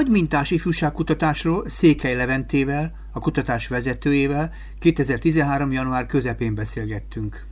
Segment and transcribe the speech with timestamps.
[0.00, 5.72] nagy mintás ifjúságkutatásról Székely Leventével, a kutatás vezetőjével 2013.
[5.72, 7.46] január közepén beszélgettünk.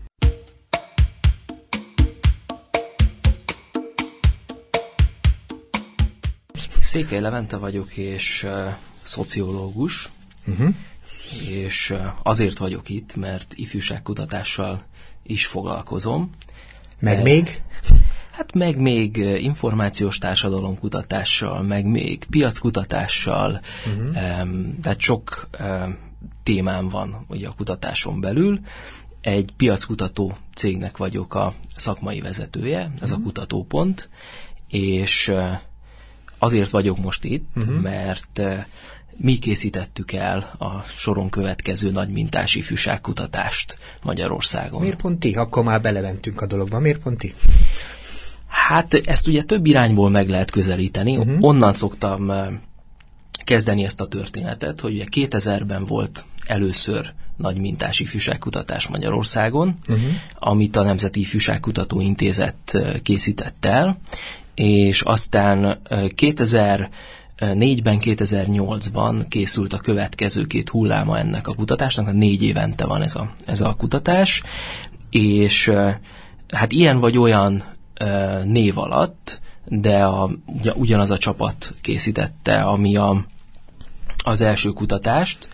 [6.80, 8.50] Székely Levente vagyok, és uh,
[9.03, 10.11] szociológus,
[10.46, 10.75] uh-huh.
[11.49, 14.85] és uh, azért vagyok itt, mert ifjúságkutatással
[15.22, 16.30] is foglalkozom.
[16.99, 17.62] Meg e, még?
[18.38, 24.12] Hát meg még információs társadalomkutatással, meg még piackutatással, uh-huh.
[24.82, 25.48] tehát sok
[26.42, 28.61] témám van ugye a kutatáson belül.
[29.20, 33.19] Egy piackutató cégnek vagyok a szakmai vezetője, ez uh-huh.
[33.19, 34.08] a kutatópont,
[34.69, 35.33] és
[36.39, 37.80] azért vagyok most itt, uh-huh.
[37.80, 38.42] mert
[39.16, 44.80] mi készítettük el a soron következő nagy mintás ifjúságkutatást Magyarországon.
[44.80, 45.34] Miért pont ti?
[45.34, 46.78] Akkor már beleventünk a dologba.
[46.78, 47.34] Miért pont ti?
[48.49, 51.17] Hát ezt ugye több irányból meg lehet közelíteni.
[51.17, 51.37] Uh-huh.
[51.41, 52.33] Onnan szoktam
[53.45, 60.05] kezdeni ezt a történetet, hogy ugye 2000-ben volt először nagy mintás ifjúságkutatás Magyarországon, uh-huh.
[60.35, 63.99] amit a Nemzeti Ifjúságkutató Intézet készített el,
[64.55, 65.79] és aztán
[66.15, 66.91] 2000
[67.39, 73.15] 2004-ben, 2008-ban készült a következő két hulláma ennek a kutatásnak, a négy évente van ez
[73.15, 74.43] a, ez a kutatás,
[75.11, 75.73] és
[76.49, 77.63] hát ilyen vagy olyan
[78.45, 80.31] név alatt, de a,
[80.75, 83.25] ugyanaz a csapat készítette, ami a,
[84.25, 85.49] az első kutatást,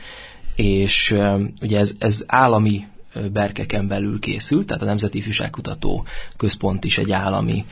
[0.55, 1.17] és
[1.61, 2.87] ugye ez, ez állami
[3.33, 6.07] berkeken belül készült, tehát a Nemzeti Ifjúságkutató
[6.37, 7.65] Központ is egy állami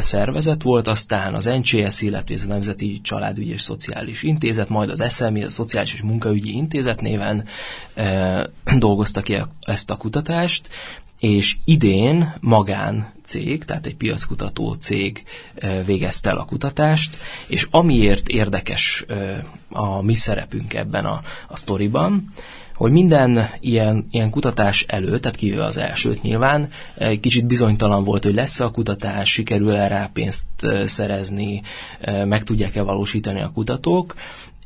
[0.00, 5.44] szervezet volt, aztán az NCS, illetve a Nemzeti Családügyi és Szociális Intézet, majd az SMI,
[5.44, 7.44] a Szociális és Munkaügyi Intézet néven
[7.94, 8.46] e,
[8.78, 10.68] dolgozta ki ezt a kutatást,
[11.20, 15.22] és idén magán cég, tehát egy piackutató cég
[15.84, 19.04] végezte el a kutatást, és amiért érdekes
[19.70, 22.32] a mi szerepünk ebben a, a sztoriban,
[22.74, 26.68] hogy minden ilyen, ilyen kutatás előtt, tehát kivéve az elsőt nyilván,
[26.98, 30.46] egy kicsit bizonytalan volt, hogy lesz a kutatás, sikerül-e rá pénzt
[30.84, 31.62] szerezni,
[32.24, 34.14] meg tudják-e valósítani a kutatók,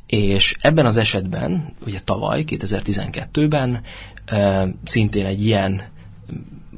[0.05, 3.81] és ebben az esetben, ugye tavaly, 2012-ben
[4.83, 5.81] szintén egy ilyen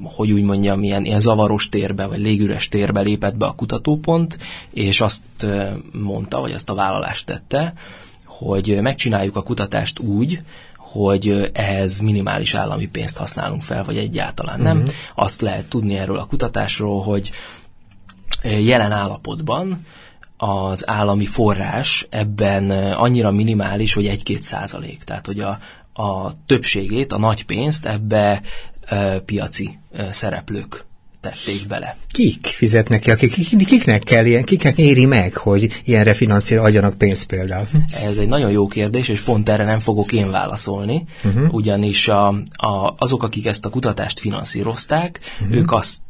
[0.03, 4.37] hogy úgy mondjam, ilyen, ilyen zavaros térbe, vagy légüres térbe lépett be a kutatópont,
[4.69, 5.23] és azt
[5.91, 7.73] mondta, vagy azt a vállalást tette,
[8.25, 10.41] hogy megcsináljuk a kutatást úgy,
[10.77, 14.77] hogy ehhez minimális állami pénzt használunk fel, vagy egyáltalán nem.
[14.77, 14.93] Uh-huh.
[15.15, 17.31] Azt lehet tudni erről a kutatásról, hogy
[18.43, 19.85] jelen állapotban
[20.37, 25.03] az állami forrás ebben annyira minimális, hogy 1-2 százalék.
[25.03, 25.59] Tehát, hogy a,
[25.93, 28.41] a többségét, a nagy pénzt ebbe
[29.25, 29.79] piaci
[30.11, 30.85] szereplők
[31.21, 31.97] tették bele.
[32.07, 33.33] Kik fizetnek ki, akik,
[33.65, 37.67] kiknek kell ilyen, kiknek éri meg, hogy ilyenre finanszír adjanak pénzt például?
[38.03, 41.53] Ez egy nagyon jó kérdés, és pont erre nem fogok én válaszolni, uh-huh.
[41.53, 45.57] ugyanis a, a, azok, akik ezt a kutatást finanszírozták, uh-huh.
[45.57, 46.01] ők azt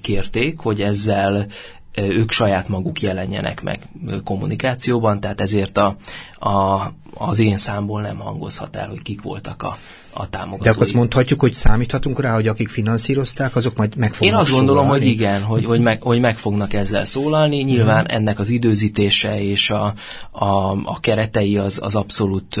[0.00, 1.46] kérték, hogy ezzel
[1.94, 3.88] ők saját maguk jelenjenek meg
[4.24, 5.96] kommunikációban, tehát ezért a,
[6.38, 6.80] a,
[7.14, 9.76] az én számból nem hangozhat el, hogy kik voltak a,
[10.12, 10.64] a támogatói.
[10.64, 14.40] De akkor azt mondhatjuk, hogy számíthatunk rá, hogy akik finanszírozták, azok majd meg fognak Én
[14.40, 15.04] azt gondolom, szólalni.
[15.04, 17.56] hogy igen, hogy, hogy, meg, hogy meg fognak ezzel szólalni.
[17.62, 18.16] Nyilván hmm.
[18.16, 19.94] ennek az időzítése és a,
[20.30, 22.60] a, a keretei az, az abszolút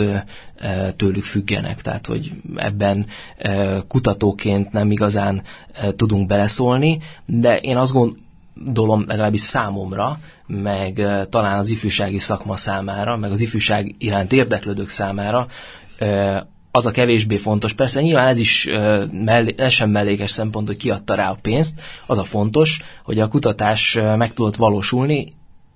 [0.96, 3.06] tőlük függenek, tehát hogy ebben
[3.88, 5.42] kutatóként nem igazán
[5.96, 8.21] tudunk beleszólni, de én azt gondolom,
[8.54, 15.46] dolom legalábbis számomra, meg talán az ifjúsági szakma számára, meg az ifjúság iránt érdeklődők számára
[16.70, 17.72] az a kevésbé fontos.
[17.72, 18.66] Persze nyilván ez is
[19.10, 21.80] mellé, ez sem mellékes szempont, hogy kiadta rá a pénzt.
[22.06, 25.32] Az a fontos, hogy a kutatás meg tudott valósulni,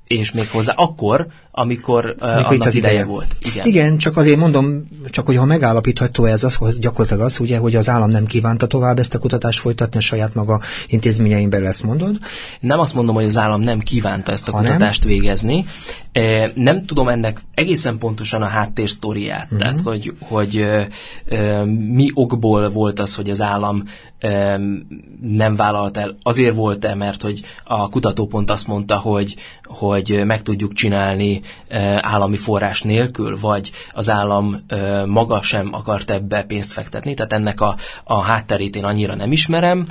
[0.07, 1.27] és még hozzá akkor,
[1.59, 3.37] amikor uh, annak itt az ideje, ideje volt.
[3.53, 3.67] Igen.
[3.67, 7.75] Igen, csak azért mondom, csak hogy ha megállapítható ez az, hogy gyakorlatilag az, ugye, hogy
[7.77, 11.83] az állam nem kívánta tovább ezt a kutatást folytatni a saját maga intézményein belül, ezt
[11.83, 12.19] mondod?
[12.61, 15.13] Nem azt mondom, hogy az állam nem kívánta ezt a ha kutatást nem?
[15.13, 15.65] végezni.
[16.13, 19.59] E, nem tudom ennek egészen pontosan a háttérsztoriát, uh-huh.
[19.59, 20.89] tehát hogy, hogy e,
[21.37, 23.83] e, mi okból volt az, hogy az állam
[24.19, 24.61] e,
[25.21, 26.17] nem vállalt el.
[26.23, 31.41] Azért volt-e, mert hogy a kutatópont azt mondta, hogy, hogy meg tudjuk csinálni
[32.01, 34.67] állami forrás nélkül, vagy az állam
[35.07, 39.87] maga sem akart ebbe pénzt fektetni, tehát ennek a, a hátterét én annyira nem ismerem.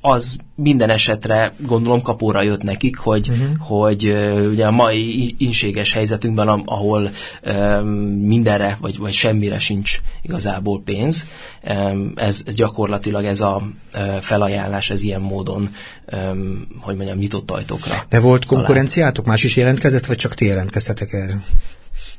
[0.00, 3.56] Az minden esetre gondolom kapóra jött nekik, hogy, uh-huh.
[3.58, 4.04] hogy
[4.50, 7.10] ugye a mai inséges helyzetünkben, ahol
[7.46, 7.86] um,
[8.26, 11.26] mindenre vagy, vagy semmire sincs igazából pénz,
[11.62, 13.62] um, ez, ez gyakorlatilag ez a
[13.94, 15.74] uh, felajánlás, ez ilyen módon,
[16.12, 17.94] um, hogy mondjam, nyitott ajtókra.
[18.08, 19.24] De volt konkurenciátok?
[19.24, 21.42] Más is jelentkezett, vagy csak ti jelentkeztetek erre?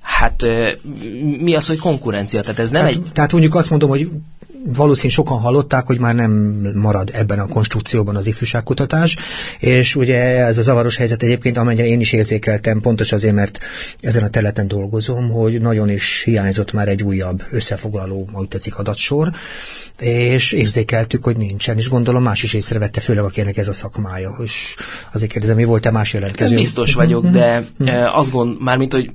[0.02, 0.46] Hát
[1.40, 2.42] mi az, hogy konkurencia?
[2.42, 3.04] Tehát ez nem hát, egy...
[3.14, 4.10] Tehát mondjuk azt mondom, hogy
[4.66, 6.32] valószínűleg sokan hallották, hogy már nem
[6.76, 9.18] marad ebben a konstrukcióban az ifjúságkutatás,
[9.60, 13.60] és ugye ez a zavaros helyzet egyébként, amennyire én is érzékeltem, pontos azért, mert
[14.00, 19.32] ezen a területen dolgozom, hogy nagyon is hiányzott már egy újabb összefoglaló, ahogy tetszik, adatsor,
[20.00, 24.76] és érzékeltük, hogy nincsen, és gondolom más is észrevette, főleg akinek ez a szakmája, és
[25.14, 26.56] azért kérdezem, mi volt-e más jelentkező?
[26.56, 27.64] Biztos vagyok, de
[28.14, 29.12] azt gond, mármint, hogy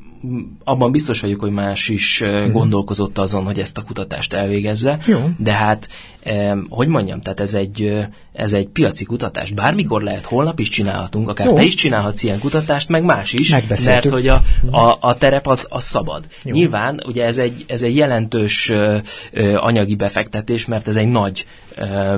[0.65, 2.53] abban biztos vagyok, hogy más is uh-huh.
[2.53, 4.99] gondolkozott azon, hogy ezt a kutatást elvégezze.
[5.07, 5.19] Jó.
[5.39, 5.89] De hát,
[6.23, 9.51] eh, hogy mondjam, tehát ez egy, ez egy piaci kutatás.
[9.51, 11.55] Bármikor lehet, holnap is csinálhatunk, akár Jó.
[11.55, 13.55] te is csinálhatsz ilyen kutatást, meg más is,
[13.85, 14.41] mert hogy a,
[14.71, 16.25] a, a terep az, az szabad.
[16.45, 16.55] Jó.
[16.55, 18.97] Nyilván, ugye ez egy, ez egy jelentős ö,
[19.33, 21.47] ö, anyagi befektetés, mert ez egy nagy
[21.77, 22.17] ö,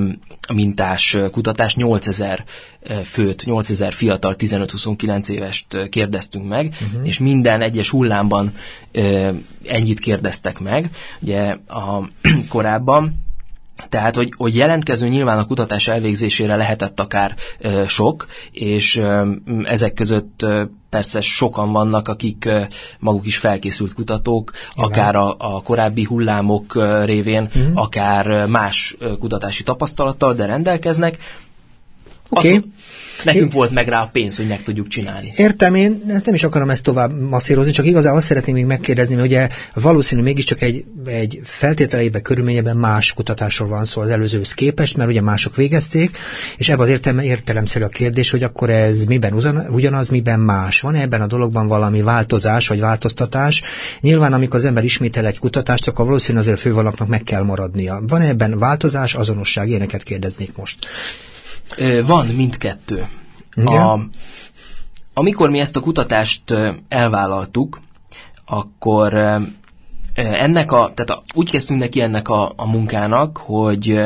[0.55, 2.45] mintás kutatás, 8000
[3.05, 7.07] főt, 8000 fiatal 15-29 évest kérdeztünk meg, uh-huh.
[7.07, 8.55] és minden egyes hullámban
[8.93, 9.29] ö,
[9.67, 10.91] ennyit kérdeztek meg,
[11.21, 12.09] ugye a
[12.49, 13.26] korábban,
[13.89, 19.31] tehát, hogy, hogy jelentkező nyilván a kutatás elvégzésére lehetett akár ö, sok, és ö,
[19.65, 22.61] ezek között ö, persze sokan vannak, akik ö,
[22.99, 24.89] maguk is felkészült kutatók, Igen.
[24.89, 27.71] akár a, a korábbi hullámok ö, révén, uh-huh.
[27.75, 31.19] akár más ö, kutatási tapasztalattal, de rendelkeznek.
[32.29, 32.49] Oké.
[32.49, 32.71] Okay.
[33.25, 35.33] Nekünk volt meg rá a pénz, hogy meg tudjuk csinálni.
[35.37, 39.15] Értem, én ezt nem is akarom ezt tovább masszírozni, csak igazán azt szeretném még megkérdezni,
[39.15, 44.97] hogy ugye valószínű mégiscsak egy, egy feltételeiben, körülményeben más kutatásról van szó az előzőhöz képest,
[44.97, 46.19] mert ugye mások végezték,
[46.57, 49.33] és ebben az értelme, értelemszerű a kérdés, hogy akkor ez miben
[49.71, 50.81] ugyanaz, miben más.
[50.81, 53.63] Van -e ebben a dologban valami változás vagy változtatás?
[54.01, 58.03] Nyilván, amikor az ember ismétel egy kutatást, akkor valószínűleg azért a fővalaknak meg kell maradnia.
[58.07, 59.69] Van -e ebben változás, azonosság?
[59.69, 60.79] Éneket kérdeznék most.
[62.07, 63.07] Van mindkettő.
[63.65, 63.99] A,
[65.15, 66.55] amikor mi ezt a kutatást
[66.89, 67.81] elvállaltuk,
[68.45, 69.15] akkor
[70.15, 74.01] ennek a, tehát úgy kezdtünk neki ennek a, a munkának, hogy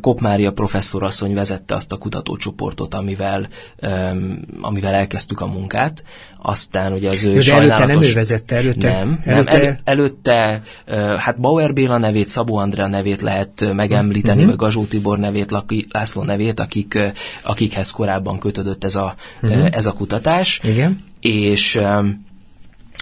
[0.00, 3.48] Kop Mária professzorasszony vezette azt a kutatócsoportot, amivel,
[4.60, 6.04] amivel elkezdtük a munkát.
[6.42, 8.92] Aztán ugye az ő de előtte nem ő vezette, előtte?
[8.92, 10.62] Nem, előtte, nem, el, előtte
[11.18, 14.48] hát Bauer Béla nevét, Szabó Andrea nevét lehet megemlíteni, uh-huh.
[14.48, 16.98] meg Gazsó Tibor nevét, Laki, László nevét, akik,
[17.42, 19.68] akikhez korábban kötődött ez a, uh-huh.
[19.70, 20.60] ez a kutatás.
[20.64, 21.00] Igen.
[21.20, 21.72] És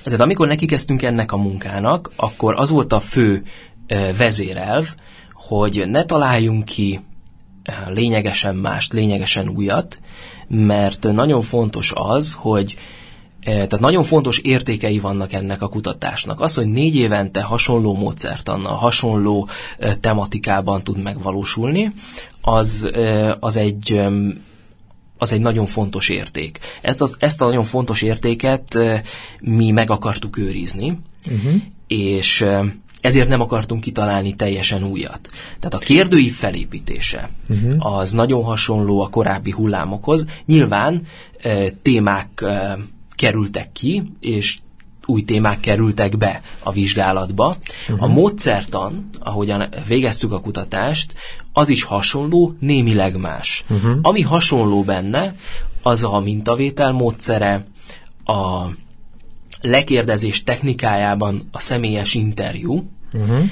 [0.05, 3.43] tehát amikor neki kezdtünk ennek a munkának, akkor az volt a fő
[4.17, 4.95] vezérelv,
[5.49, 7.01] hogy ne találjunk ki
[7.63, 10.01] eh, lényegesen mást, lényegesen újat,
[10.49, 12.77] mert nagyon fontos az, hogy
[13.41, 16.41] eh, tehát nagyon fontos értékei vannak ennek a kutatásnak.
[16.41, 19.49] Az, hogy négy évente hasonló módszertannal, hasonló
[19.79, 21.93] eh, tematikában tud megvalósulni,
[22.41, 22.91] az,
[23.41, 24.01] az egy
[25.21, 26.59] az egy nagyon fontos érték.
[26.81, 28.79] Ezt, az, ezt a nagyon fontos értéket
[29.41, 30.99] mi meg akartuk őrizni,
[31.31, 31.53] uh-huh.
[31.87, 32.45] és
[33.01, 35.31] ezért nem akartunk kitalálni teljesen újat.
[35.61, 37.97] Tehát a kérdői felépítése uh-huh.
[37.97, 40.27] az nagyon hasonló a korábbi hullámokhoz.
[40.47, 41.03] Nyilván
[41.83, 42.45] témák
[43.15, 44.59] kerültek ki, és
[45.07, 47.57] új témák kerültek be a vizsgálatba.
[47.89, 48.03] Uh-huh.
[48.03, 51.15] A módszertan, ahogyan végeztük a kutatást,
[51.53, 53.65] az is hasonló, némileg más.
[53.71, 53.99] Uh-huh.
[54.03, 55.35] Ami hasonló benne,
[55.83, 57.67] az a mintavétel módszere,
[58.25, 58.67] a
[59.61, 63.51] lekérdezés technikájában a személyes interjú, uh-huh.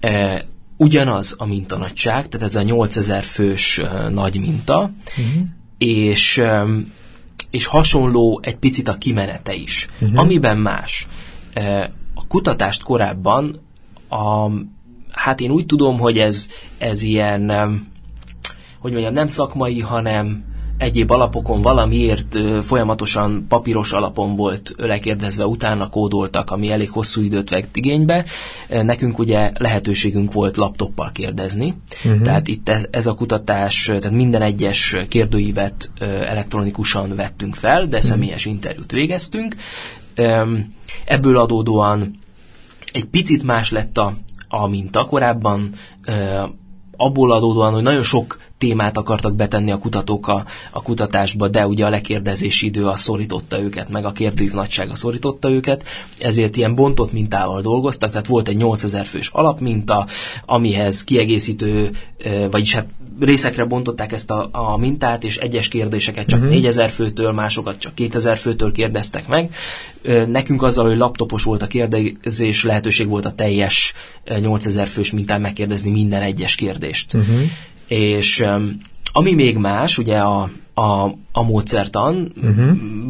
[0.00, 0.44] e,
[0.76, 4.78] ugyanaz a mintanagyság, tehát ez a 8000 fős e, nagy minta,
[5.18, 5.44] uh-huh.
[5.78, 6.64] és, e,
[7.50, 9.88] és hasonló egy picit a kimenete is.
[10.00, 10.20] Uh-huh.
[10.20, 11.06] Amiben más.
[11.52, 13.60] E, a kutatást korábban
[14.08, 14.50] a,
[15.10, 16.48] hát én úgy tudom, hogy ez,
[16.78, 17.50] ez ilyen,
[18.78, 20.44] hogy mondjam, nem szakmai, hanem
[20.78, 27.76] egyéb alapokon valamiért folyamatosan papíros alapon volt lekérdezve, utána kódoltak, ami elég hosszú időt vett
[27.76, 28.24] igénybe.
[28.68, 32.22] Nekünk ugye lehetőségünk volt laptoppal kérdezni, uh-huh.
[32.22, 38.02] tehát itt ez a kutatás, tehát minden egyes kérdőívet elektronikusan vettünk fel, de uh-huh.
[38.02, 39.56] személyes interjút végeztünk.
[41.04, 42.18] Ebből adódóan
[42.92, 44.14] egy picit más lett a,
[44.48, 45.04] a minta.
[45.04, 45.70] Korábban
[46.96, 51.86] abból adódóan, hogy nagyon sok témát akartak betenni a kutatók a, a kutatásba, de ugye
[51.86, 55.84] a lekérdezési idő a szorította őket, meg a kérdőív nagysága szorította őket,
[56.18, 60.06] ezért ilyen bontott mintával dolgoztak, tehát volt egy 8000 fős alapminta,
[60.46, 61.90] amihez kiegészítő,
[62.50, 62.86] vagyis hát
[63.20, 66.54] részekre bontották ezt a, a mintát, és egyes kérdéseket csak uh-huh.
[66.54, 66.62] Mhm.
[66.62, 69.54] 4000 főtől, másokat csak 2000 főtől kérdeztek meg.
[70.26, 73.92] Nekünk azzal, hogy laptopos volt a kérdezés, lehetőség volt a teljes
[74.40, 77.14] 8000 fős mintán megkérdezni minden egyes kérdést.
[77.14, 77.40] Uh-huh.
[77.88, 78.44] És
[79.12, 82.32] ami még más, ugye a, a, a módszertanban,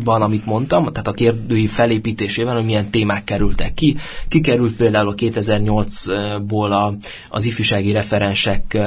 [0.04, 0.22] uh-huh.
[0.22, 3.96] amit mondtam, tehát a kérdői felépítésében, hogy milyen témák kerültek ki.
[4.28, 6.94] Kikerült például a 2008-ból a,
[7.28, 8.78] az ifjúsági referensek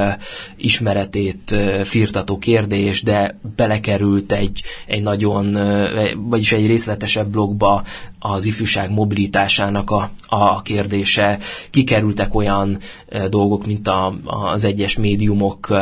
[0.57, 5.57] ismeretét firtató kérdés, de belekerült egy, egy nagyon,
[6.15, 7.83] vagyis egy részletesebb blogba
[8.23, 11.39] az ifjúság mobilitásának a, a kérdése.
[11.69, 12.77] Kikerültek olyan
[13.29, 15.73] dolgok, mint a, az egyes médiumok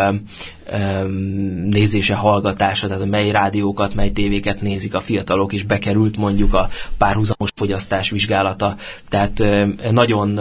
[1.64, 7.50] nézése, hallgatása, tehát mely rádiókat, mely tévéket nézik a fiatalok, és bekerült mondjuk a párhuzamos
[7.56, 8.76] fogyasztás vizsgálata.
[9.10, 9.44] Tehát
[9.92, 10.40] nagyon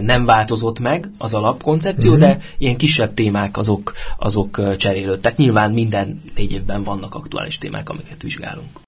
[0.00, 2.26] nem változott meg az alapkoncepció, uh-huh.
[2.26, 5.36] de ilyen kisebb témák azok, azok cserélődtek.
[5.36, 8.83] Nyilván minden négy évben vannak aktuális témák, amiket vizsgálunk.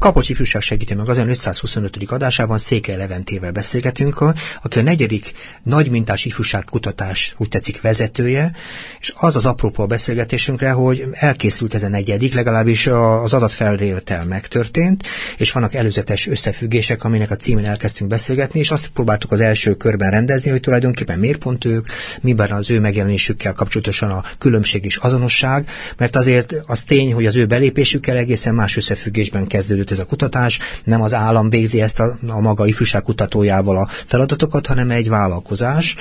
[0.00, 1.96] Kapocs Ifjúság Segítő meg az 525.
[2.06, 4.24] adásában Székely Leventével beszélgetünk,
[4.62, 8.52] aki a negyedik nagymintás ifjúság kutatás, úgy tetszik, vezetője,
[9.00, 15.06] és az az apropó a beszélgetésünkre, hogy elkészült ez a negyedik, legalábbis az adatfelvétel megtörtént,
[15.36, 20.10] és vannak előzetes összefüggések, aminek a címén elkezdtünk beszélgetni, és azt próbáltuk az első körben
[20.10, 21.86] rendezni, hogy tulajdonképpen miért pont ők,
[22.20, 27.36] miben az ő megjelenésükkel kapcsolatosan a különbség és azonosság, mert azért az tény, hogy az
[27.36, 32.00] ő belépésükkel egészen más összefüggésben kezdődött kezdődött ez a kutatás, nem az állam végzi ezt
[32.00, 35.96] a, a maga ifjúság kutatójával a feladatokat, hanem egy vállalkozás,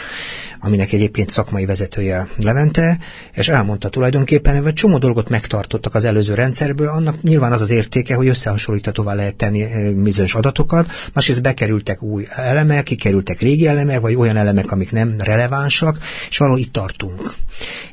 [0.59, 2.99] aminek egyébként szakmai vezetője Levente,
[3.33, 8.15] és elmondta tulajdonképpen, hogy csomó dolgot megtartottak az előző rendszerből, annak nyilván az az értéke,
[8.15, 14.15] hogy összehasonlíthatóvá lehet tenni eh, bizonyos adatokat, másrészt bekerültek új elemek, kikerültek régi elemek, vagy
[14.15, 15.97] olyan elemek, amik nem relevánsak,
[16.29, 17.35] és valahol itt tartunk.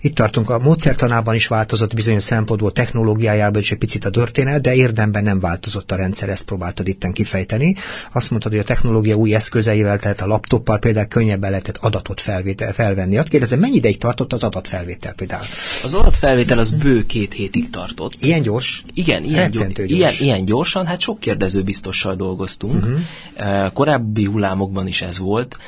[0.00, 4.74] Itt tartunk, a módszertanában is változott bizonyos szempontból, technológiájában is egy picit a történet, de
[4.74, 7.76] érdemben nem változott a rendszer, ezt próbáltad itten kifejteni.
[8.12, 12.72] Azt mondtad, hogy a technológia új eszközeivel, tehát a laptoppal például könnyebben lehetett adatot felvétel,
[12.72, 13.18] felvenni.
[13.18, 15.44] Azt kérdezem, mennyi ideig tartott az adatfelvétel például?
[15.84, 18.14] Az adatfelvétel az bő két hétig tartott.
[18.20, 18.84] Ilyen gyors?
[18.94, 19.78] Igen, ilyen, gyors.
[19.78, 22.84] Ilyen, ilyen gyorsan, hát sok kérdező biztossal dolgoztunk.
[22.84, 23.72] Uh-huh.
[23.72, 25.58] Korábbi hullámokban is ez volt.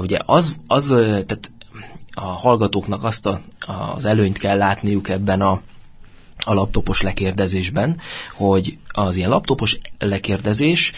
[0.00, 1.50] Ugye az, az tehát
[2.12, 3.40] a hallgatóknak azt a,
[3.96, 5.60] az előnyt kell látniuk ebben a,
[6.44, 8.00] a laptopos lekérdezésben,
[8.32, 10.92] hogy az ilyen laptopos lekérdezés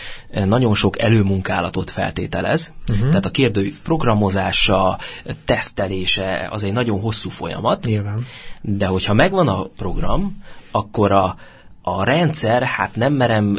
[0.44, 3.08] nagyon sok előmunkálatot feltételez, uh-huh.
[3.08, 4.98] tehát a kérdőív programozása,
[5.44, 8.26] tesztelése az egy nagyon hosszú folyamat, Nyilván.
[8.60, 11.36] de hogyha megvan a program, akkor a,
[11.82, 13.58] a rendszer, hát nem merem,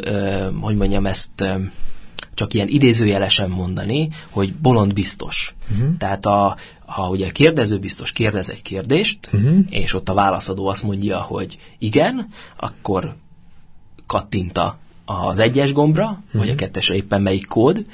[0.60, 1.44] hogy mondjam ezt,
[2.34, 5.54] csak ilyen idézőjelesen mondani, hogy bolond biztos.
[5.70, 5.96] Uh-huh.
[5.98, 6.56] Tehát a,
[6.90, 9.58] ha ugye kérdező biztos kérdez egy kérdést, uh-huh.
[9.68, 13.14] és ott a válaszadó azt mondja, hogy igen, akkor
[14.06, 16.40] kattinta az egyes gombra, uh-huh.
[16.40, 17.86] vagy a kettesre éppen melyik kód,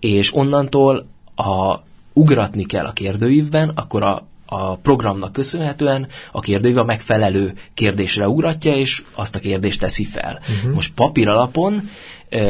[0.00, 1.06] és onnantól
[1.36, 1.76] a
[2.12, 8.76] ugratni kell a kérdőívben, akkor a, a programnak köszönhetően a kérdőív a megfelelő kérdésre ugratja,
[8.76, 10.40] és azt a kérdést teszi fel.
[10.40, 10.74] Uh-huh.
[10.74, 11.88] Most papír alapon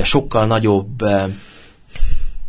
[0.02, 1.04] sokkal nagyobb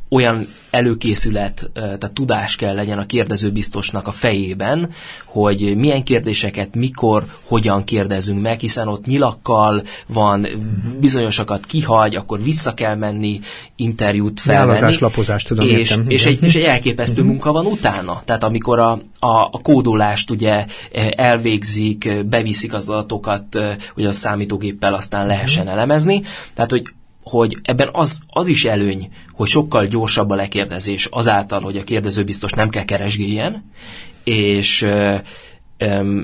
[0.09, 4.89] olyan előkészület, tehát tudás kell legyen a kérdező biztosnak a fejében,
[5.25, 10.47] hogy milyen kérdéseket, mikor, hogyan kérdezünk meg, hiszen ott nyilakkal van,
[10.99, 13.39] bizonyosakat kihagy, akkor vissza kell menni,
[13.75, 14.67] interjút felvenni.
[14.67, 16.09] Nyálazás, lapozás, tudom, és, értem.
[16.09, 17.29] És egy, és egy elképesztő mhm.
[17.29, 18.21] munka van utána.
[18.25, 20.65] Tehát amikor a, a, a kódolást ugye
[21.15, 23.45] elvégzik, beviszik az adatokat,
[23.93, 25.73] hogy a számítógéppel aztán lehessen mhm.
[25.73, 26.21] elemezni.
[26.53, 26.93] Tehát, hogy
[27.29, 32.23] hogy ebben az, az is előny, hogy sokkal gyorsabb a lekérdezés azáltal, hogy a kérdező
[32.23, 33.71] biztos nem kell keresgéljen,
[34.23, 34.85] és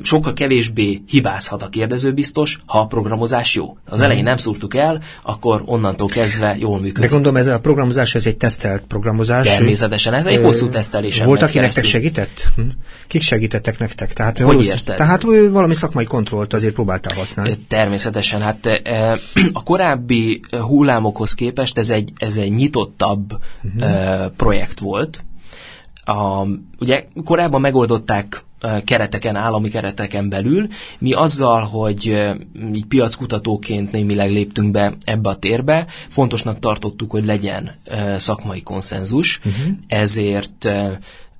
[0.03, 3.77] sokkal kevésbé hibázhat a kérdező biztos, ha a programozás jó.
[3.85, 4.03] Az mhm.
[4.03, 7.01] elején nem szúrtuk el, akkor onnantól kezdve jól működik.
[7.01, 9.47] De gondolom ez a programozás, ez egy tesztelt programozás.
[9.47, 11.25] Természetesen, ez egy hosszú tesztelésen.
[11.25, 12.47] Volt, aki nektek segített?
[12.55, 12.61] Hm?
[13.07, 14.13] Kik segítettek nektek?
[14.13, 14.67] Tehát, hogy valósz...
[14.67, 14.95] érted?
[14.95, 17.57] Tehát valami szakmai kontrollt azért próbáltál használni.
[17.67, 18.81] Természetesen, hát
[19.53, 24.31] a korábbi hullámokhoz képest ez egy, ez egy nyitottabb uh-huh.
[24.35, 25.23] projekt volt.
[26.03, 26.47] A,
[26.79, 28.43] ugye korábban megoldották
[28.85, 30.67] kereteken, állami kereteken belül.
[30.99, 32.31] Mi azzal, hogy
[32.73, 37.71] így piackutatóként némileg léptünk be ebbe a térbe, fontosnak tartottuk, hogy legyen
[38.17, 39.75] szakmai konszenzus, uh-huh.
[39.87, 40.69] ezért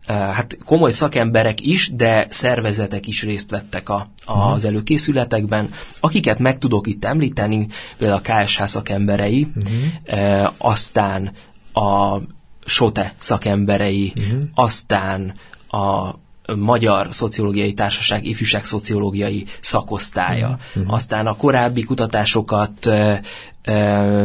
[0.06, 6.88] hát komoly szakemberek is, de szervezetek is részt vettek a, az előkészületekben, akiket meg tudok
[6.88, 10.54] itt említeni, például a KSH szakemberei, uh-huh.
[10.58, 11.32] aztán
[11.74, 12.18] a
[12.66, 14.42] SOTE szakemberei, uh-huh.
[14.54, 15.34] aztán
[15.68, 16.16] a
[16.56, 20.58] Magyar Szociológiai Társaság ifjúság szociológiai szakosztálya.
[20.76, 20.94] Uh-huh.
[20.94, 22.90] Aztán a korábbi kutatásokat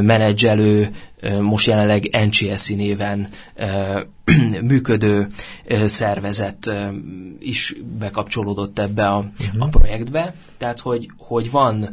[0.01, 0.95] menedzselő,
[1.41, 3.29] most jelenleg NCSI néven
[4.63, 5.29] működő
[5.85, 6.71] szervezet
[7.39, 9.63] is bekapcsolódott ebbe a, uh-huh.
[9.63, 10.35] a projektbe.
[10.59, 11.91] Tehát, hogy, hogy van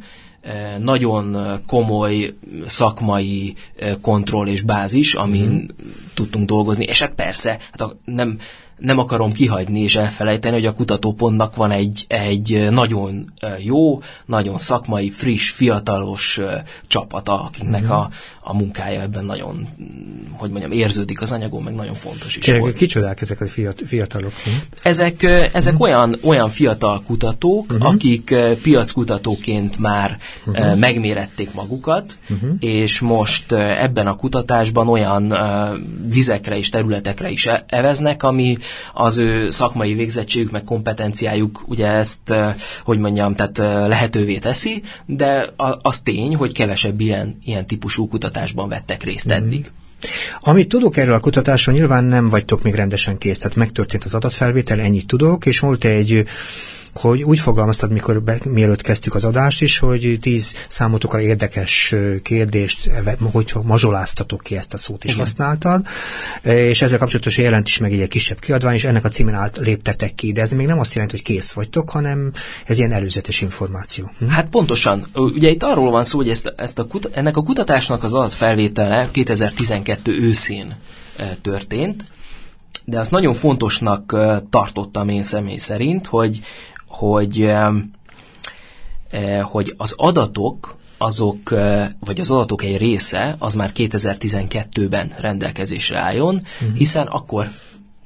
[0.80, 1.38] nagyon
[1.68, 2.34] komoly
[2.66, 3.56] szakmai
[4.02, 5.88] kontroll és bázis, amin uh-huh.
[6.14, 8.38] tudtunk dolgozni, és hát persze, hát a, nem,
[8.84, 15.10] nem akarom kihagyni és elfelejteni, hogy a kutatópontnak van egy, egy nagyon jó, nagyon szakmai,
[15.10, 16.40] friss, fiatalos
[16.88, 17.98] csapata, akiknek uh-huh.
[17.98, 18.10] a,
[18.42, 19.68] a munkája ebben nagyon,
[20.32, 22.44] hogy mondjam, érződik az anyagon, meg nagyon fontos is.
[22.44, 23.46] Kérlek, kicsodák ezek a
[23.86, 24.34] fiatalok?
[24.82, 25.24] Ezek,
[25.54, 25.88] ezek uh-huh.
[25.88, 27.88] olyan, olyan fiatal kutatók, uh-huh.
[27.88, 30.78] akik piackutatóként már uh-huh.
[30.78, 32.50] megmérették magukat, uh-huh.
[32.60, 35.38] és most ebben a kutatásban olyan
[36.10, 38.58] vizekre és területekre is e-, eveznek, ami
[38.94, 42.34] az ő szakmai végzettségük, meg kompetenciájuk ugye ezt,
[42.84, 49.04] hogy mondjam, tehát lehetővé teszi, de az tény, hogy kevesebb ilyen, ilyen típusú kutatásban vettek
[49.04, 49.44] részt mm-hmm.
[49.44, 49.72] eddig.
[50.40, 54.80] Amit tudok erről a kutatásról, nyilván nem vagytok még rendesen kész, tehát megtörtént az adatfelvétel,
[54.80, 56.26] ennyit tudok, és volt egy
[56.94, 62.92] hogy úgy fogalmaztad, mikor be, mielőtt kezdtük az adást is, hogy tíz számotokra érdekes kérdést,
[63.32, 65.24] hogy mazsoláztatok ki ezt a szót is Igen.
[65.24, 65.86] használtad,
[66.44, 70.16] és ezzel kapcsolatos jelent is meg egy kisebb kiadvány, és ennek a címen állt léptetek
[70.16, 72.32] ki, de ez még nem azt jelenti, hogy kész vagytok, hanem
[72.66, 74.12] ez ilyen előzetes információ.
[74.20, 74.28] Hm?
[74.28, 75.06] Hát pontosan.
[75.14, 80.12] Ugye itt arról van szó, hogy ezt, ezt a, ennek a kutatásnak az adatfelvétele 2012
[80.12, 80.76] őszén
[81.42, 82.06] történt,
[82.86, 84.18] de azt nagyon fontosnak
[84.50, 86.40] tartottam én személy szerint, hogy
[86.94, 87.42] hogy,
[89.10, 95.98] eh, hogy az adatok, azok, eh, vagy az adatok egy része, az már 2012-ben rendelkezésre
[95.98, 96.78] álljon, uh-huh.
[96.78, 97.48] hiszen akkor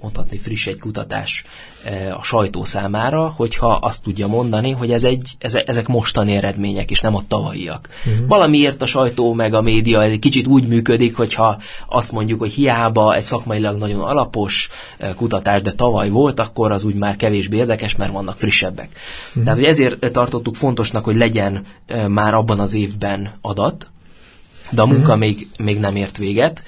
[0.02, 1.44] mondhatni friss egy kutatás
[1.84, 6.92] e, a sajtó számára, hogyha azt tudja mondani, hogy ez egy, ez, ezek mostani eredmények,
[6.92, 7.90] és nem a tavalyiak.
[8.06, 8.28] Uh-huh.
[8.28, 11.58] Valamiért a sajtó meg a média egy kicsit úgy működik, hogyha
[11.90, 16.84] azt mondjuk, hogy hiába egy szakmailag nagyon alapos e, kutatás, de tavaly volt, akkor az
[16.84, 18.90] úgy már kevésbé érdekes, mert vannak frissebbek.
[19.28, 19.44] Uh-huh.
[19.44, 23.90] Tehát, hogy ezért tartottuk fontosnak, hogy legyen e, már abban az évben adat,
[24.70, 25.20] de a munka uh-huh.
[25.20, 26.64] még, még nem ért véget,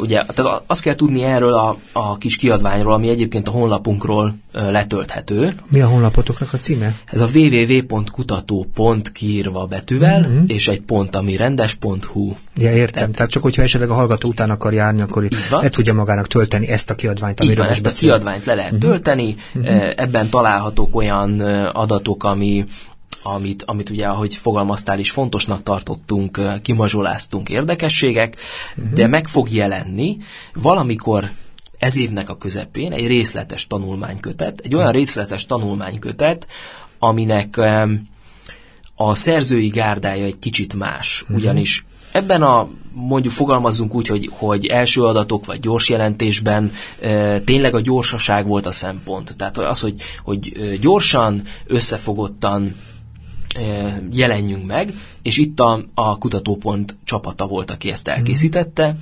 [0.00, 5.52] Ugye, tehát azt kell tudni erről a, a kis kiadványról, ami egyébként a honlapunkról letölthető.
[5.68, 6.94] Mi a honlapotoknak a címe?
[7.06, 10.42] Ez a www.kutató.pont kiírva betűvel, uh-huh.
[10.46, 12.34] és egy pont, ami rendes.hu.
[12.56, 12.92] Ja, értem.
[12.92, 16.68] Tehát, tehát csak hogyha esetleg a hallgató után akar járni, akkor le tudja magának tölteni
[16.68, 18.10] ezt a kiadványt, amiről van, ezt beszél.
[18.10, 18.90] a kiadványt le lehet uh-huh.
[18.90, 19.36] tölteni.
[19.54, 19.92] Uh-huh.
[19.96, 21.40] Ebben találhatók olyan
[21.72, 22.64] adatok, ami
[23.24, 28.36] amit, amit ugye, ahogy fogalmaztál is, fontosnak tartottunk, kimazsoláztunk érdekességek,
[28.76, 28.92] uh-huh.
[28.92, 30.16] de meg fog jelenni
[30.54, 31.30] valamikor
[31.78, 36.48] ez évnek a közepén egy részletes tanulmánykötet, egy olyan részletes tanulmánykötet,
[36.98, 37.60] aminek
[38.94, 41.36] a szerzői gárdája egy kicsit más, uh-huh.
[41.36, 47.74] ugyanis ebben a mondjuk fogalmazzunk úgy, hogy, hogy első adatok vagy gyors jelentésben e, tényleg
[47.74, 49.36] a gyorsaság volt a szempont.
[49.36, 52.74] Tehát az, hogy, hogy gyorsan, összefogottan
[54.10, 58.96] jelenjünk meg, és itt a, a kutatópont csapata volt, aki ezt elkészítette,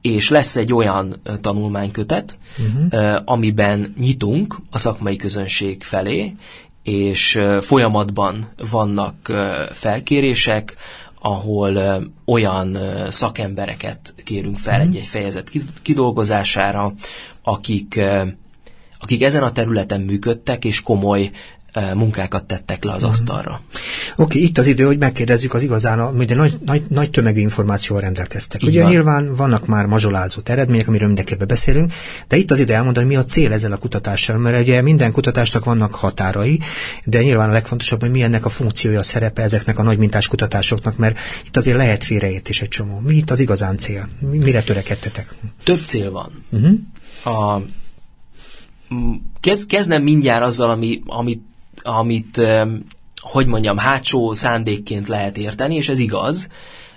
[0.00, 3.22] és lesz egy olyan tanulmánykötet, uh-huh.
[3.24, 6.34] amiben nyitunk a szakmai közönség felé,
[6.82, 9.32] és folyamatban vannak
[9.72, 10.76] felkérések,
[11.22, 14.88] ahol olyan szakembereket kérünk fel uh-huh.
[14.88, 15.50] egy-egy fejezet
[15.82, 16.94] kidolgozására,
[17.42, 18.00] akik
[19.02, 21.30] akik ezen a területen működtek, és komoly
[21.94, 23.10] munkákat tettek le az mhm.
[23.10, 23.60] asztalra.
[24.16, 28.02] Oké, okay, itt az idő, hogy megkérdezzük az igazán, ugye nagy, nagy, nagy tömegű információval
[28.02, 28.62] rendelkeztek.
[28.62, 28.90] Így ugye van.
[28.90, 31.92] nyilván vannak már mazsolázott eredmények, amiről mindenképpen beszélünk,
[32.28, 35.64] de itt az ide elmondani, mi a cél ezzel a kutatással, mert ugye minden kutatásnak
[35.64, 36.60] vannak határai,
[37.04, 40.28] de nyilván a legfontosabb, hogy mi ennek a funkciója, a szerepe ezeknek a nagy mintás
[40.28, 42.98] kutatásoknak, mert itt azért lehet félreértés egy csomó.
[42.98, 44.08] Mi itt az igazán cél?
[44.18, 45.34] Mire törekedtetek?
[45.64, 46.44] Több cél van.
[46.50, 46.78] Uh-huh.
[47.24, 47.62] A,
[49.40, 51.42] kezd, kezdem mindjárt azzal, ami, amit
[51.82, 52.40] amit
[53.20, 56.48] hogy mondjam, hátsó szándékként lehet érteni, és ez igaz.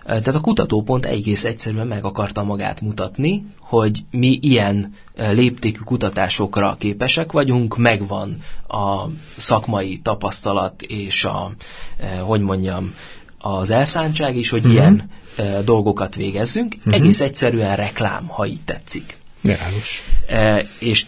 [0.06, 7.32] Tehát a kutatópont egész egyszerűen meg akarta magát mutatni, hogy mi ilyen léptékű kutatásokra képesek
[7.32, 9.04] vagyunk, megvan a
[9.38, 11.52] szakmai tapasztalat és a,
[12.20, 12.94] hogy mondjam,
[13.38, 14.74] az elszántság is, hogy uh-huh.
[14.74, 15.10] ilyen
[15.64, 16.76] dolgokat végezzünk.
[16.78, 16.94] Uh-huh.
[16.94, 19.18] Egész egyszerűen reklám, ha így tetszik.
[19.42, 20.04] János.
[20.80, 21.06] És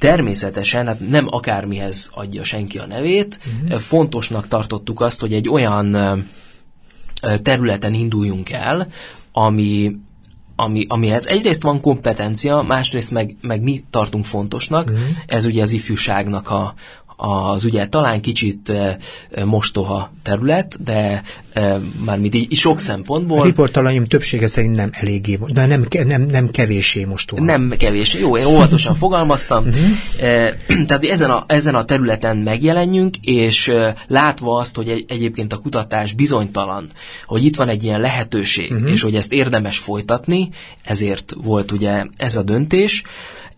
[0.00, 3.78] Természetesen, hát nem akármihez adja senki a nevét, uh-huh.
[3.78, 5.96] fontosnak tartottuk azt, hogy egy olyan
[7.42, 8.88] területen induljunk el,
[9.32, 9.96] ami,
[10.56, 15.02] ami, amihez egyrészt van kompetencia, másrészt meg, meg mi tartunk fontosnak, uh-huh.
[15.26, 16.74] ez ugye az ifjúságnak a,
[17.20, 18.72] az ugye talán kicsit
[19.44, 21.22] mostoha terület, de
[22.04, 23.40] mármint így sok szempontból.
[23.40, 27.44] A riportalaim többsége szerint nem eléggé, de nem, nem, nem kevésé mostoha.
[27.44, 28.14] Nem kevés.
[28.14, 29.64] Jó, én óvatosan fogalmaztam.
[29.64, 29.86] Uh-huh.
[30.86, 33.72] Tehát, hogy ezen a, ezen a területen megjelenjünk, és
[34.06, 36.86] látva azt, hogy egy, egyébként a kutatás bizonytalan,
[37.26, 38.90] hogy itt van egy ilyen lehetőség, uh-huh.
[38.90, 40.48] és hogy ezt érdemes folytatni,
[40.82, 43.02] ezért volt ugye ez a döntés,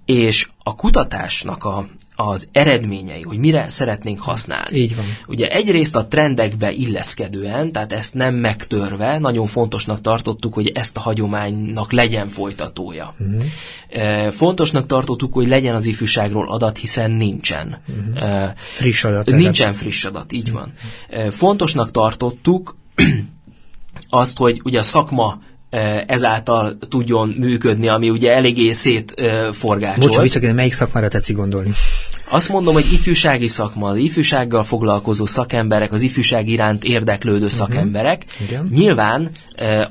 [0.04, 1.86] és a kutatásnak a,
[2.28, 4.76] az eredményei, hogy mire szeretnénk használni.
[4.76, 5.04] Így van.
[5.26, 11.00] Ugye egyrészt a trendekbe illeszkedően, tehát ezt nem megtörve, nagyon fontosnak tartottuk, hogy ezt a
[11.00, 13.14] hagyománynak legyen folytatója.
[13.18, 14.32] Uh-huh.
[14.32, 17.80] Fontosnak tartottuk, hogy legyen az ifjúságról adat, hiszen nincsen.
[17.88, 18.50] Uh-huh.
[18.72, 19.26] Friss adat.
[19.26, 20.68] Nincsen friss adat, így uh-huh.
[21.10, 21.30] van.
[21.30, 22.76] Fontosnak tartottuk
[24.08, 25.40] azt, hogy ugye a szakma
[26.06, 30.00] ezáltal tudjon működni, ami ugye eléggé szétforgácsolt.
[30.00, 31.70] Bocsánat, visszakérdem, melyik szakmára tetszik gondolni?
[32.32, 37.50] Azt mondom, hogy ifjúsági szakma, az ifjúsággal foglalkozó szakemberek, az ifjúság iránt érdeklődő uh-huh.
[37.50, 38.24] szakemberek.
[38.40, 38.68] Igen.
[38.72, 39.30] Nyilván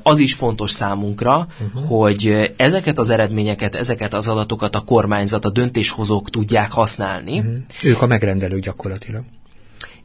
[0.02, 1.88] az is fontos számunkra, uh-huh.
[1.88, 7.38] hogy ezeket az eredményeket, ezeket az adatokat a kormányzat, a döntéshozók tudják használni.
[7.38, 7.54] Uh-huh.
[7.82, 9.24] Ők a megrendelők gyakorlatilag.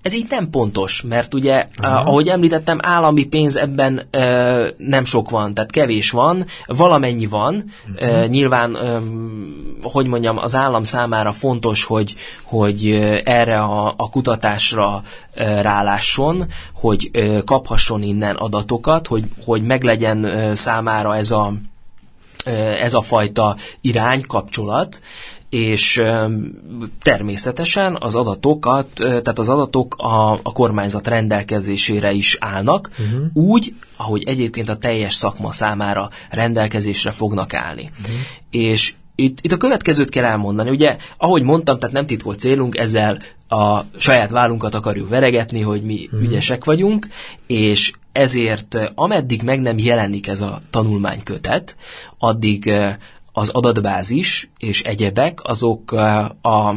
[0.08, 2.10] Ez így nem pontos, mert ugye, Aha.
[2.10, 7.54] ahogy említettem, állami pénz ebben ö, nem sok van, tehát kevés van, valamennyi van.
[7.94, 8.24] Uh-huh.
[8.24, 8.98] Ö, nyilván, ö,
[9.82, 12.92] hogy mondjam, az állam számára fontos, hogy, hogy
[13.24, 15.04] erre a, a kutatásra
[15.36, 21.54] ö, rálásson, hogy ö, kaphasson innen adatokat, hogy, hogy meglegyen ö, számára ez a
[22.82, 25.02] ez a fajta irány, kapcsolat,
[25.50, 26.02] és
[27.02, 33.26] természetesen az adatokat, tehát az adatok a, a kormányzat rendelkezésére is állnak, uh-huh.
[33.34, 37.92] úgy, ahogy egyébként a teljes szakma számára rendelkezésre fognak állni.
[38.02, 38.16] Uh-huh.
[38.52, 40.70] És itt, itt a következőt kell elmondani.
[40.70, 46.06] Ugye, ahogy mondtam, tehát nem titkolt célunk, ezzel a saját vállunkat akarjuk veregetni, hogy mi
[46.06, 46.22] uh-huh.
[46.22, 47.08] ügyesek vagyunk,
[47.48, 51.78] és ezért ameddig meg nem jelenik ez a tanulmánykötet,
[52.18, 52.72] addig
[53.32, 55.92] az adatbázis és egyebek, azok
[56.42, 56.76] a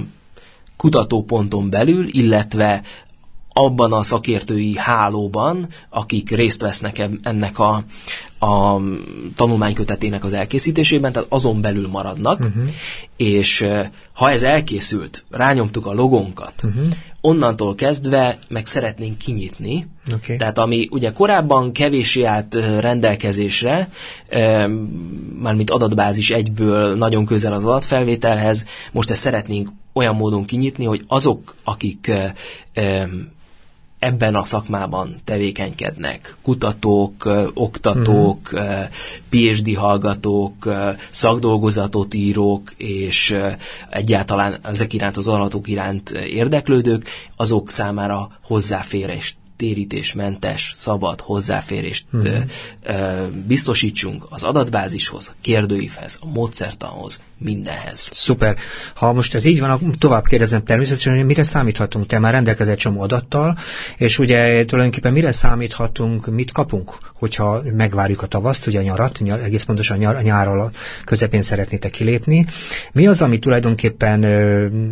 [0.77, 2.83] kutatóponton belül, illetve
[3.53, 7.85] abban a szakértői hálóban, akik részt vesznek ennek a,
[8.39, 8.81] a
[9.37, 12.71] tanulmánykötetének az elkészítésében, tehát azon belül maradnak, uh-huh.
[13.17, 13.67] és
[14.13, 16.89] ha ez elkészült, rányomtuk a logónkat, uh-huh.
[17.21, 20.37] Onnantól kezdve meg szeretnénk kinyitni, okay.
[20.37, 23.89] tehát ami ugye korábban kevéssé állt rendelkezésre,
[25.39, 31.55] mármint adatbázis egyből nagyon közel az adatfelvételhez, most ezt szeretnénk olyan módon kinyitni, hogy azok,
[31.65, 32.11] akik
[34.01, 36.37] ebben a szakmában tevékenykednek.
[36.43, 38.85] Kutatók, oktatók, uh-huh.
[39.29, 40.69] PhD hallgatók,
[41.11, 43.37] szakdolgozatot írók, és
[43.91, 52.35] egyáltalán ezek iránt az adatok iránt érdeklődők, azok számára hozzáférést térítésmentes, szabad hozzáférést uh-huh.
[52.83, 58.09] ö, biztosítsunk az adatbázishoz, kérdőívhez, a módszertanhoz, mindenhez.
[58.13, 58.57] Szuper.
[58.95, 62.07] Ha most ez így van, tovább kérdezem természetesen, hogy mire számíthatunk?
[62.07, 63.59] Te már rendelkezel csomó adattal,
[63.97, 69.41] és ugye tulajdonképpen mire számíthatunk, mit kapunk, hogyha megvárjuk a tavaszt, ugye a nyarat, nyar,
[69.41, 70.71] egész pontosan nyar, a nyáról
[71.05, 72.47] közepén szeretnétek kilépni.
[72.93, 74.25] Mi az, ami tulajdonképpen,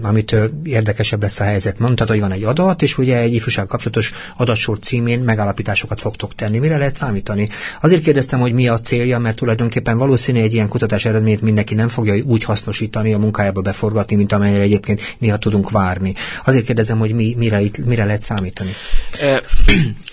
[0.02, 1.78] amit érdekesebb lesz a helyzet?
[1.78, 6.58] Mondtad, hogy van egy adat, és ugye egy ifjúság kapcsolatos adatsor címén megállapításokat fogtok tenni.
[6.58, 7.48] Mire lehet számítani?
[7.80, 11.88] Azért kérdeztem, hogy mi a célja, mert tulajdonképpen valószínű egy ilyen kutatás eredményt mindenki nem
[11.88, 16.14] fogja úgy hasznosítani, a munkájába beforgatni, mint amennyire egyébként néha tudunk várni.
[16.44, 18.70] Azért kérdezem, hogy mi, mire, mire lehet számítani?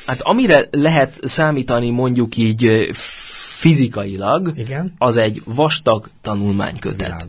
[0.06, 2.90] Hát amire lehet számítani mondjuk így
[3.60, 4.94] fizikailag, Igen?
[4.98, 7.28] az egy vastag tanulmánykötet.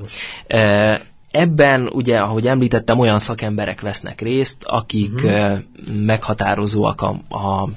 [1.31, 5.59] Ebben ugye, ahogy említettem, olyan szakemberek vesznek részt, akik uh-huh.
[5.93, 7.75] meghatározóak a, a uh-huh.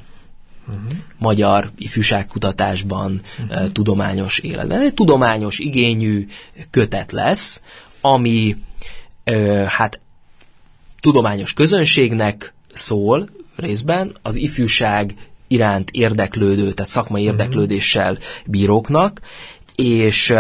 [1.18, 3.72] magyar ifjúságkutatásban, uh-huh.
[3.72, 4.82] tudományos életben.
[4.82, 6.28] Egy tudományos igényű
[6.70, 7.62] kötet lesz,
[8.02, 8.56] ami
[9.68, 10.00] hát
[11.00, 15.16] tudományos közönségnek szól, részben az ifjúság
[15.50, 17.32] iránt érdeklődő, tehát szakmai mhm.
[17.32, 19.22] érdeklődéssel bíróknak,
[19.76, 20.34] és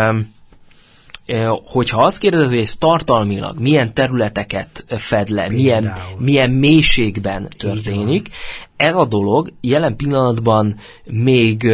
[1.65, 8.30] hogyha azt kérdezed, hogy ez tartalmilag milyen területeket fed le, milyen, milyen mélységben történik,
[8.78, 11.72] ez a dolog jelen pillanatban még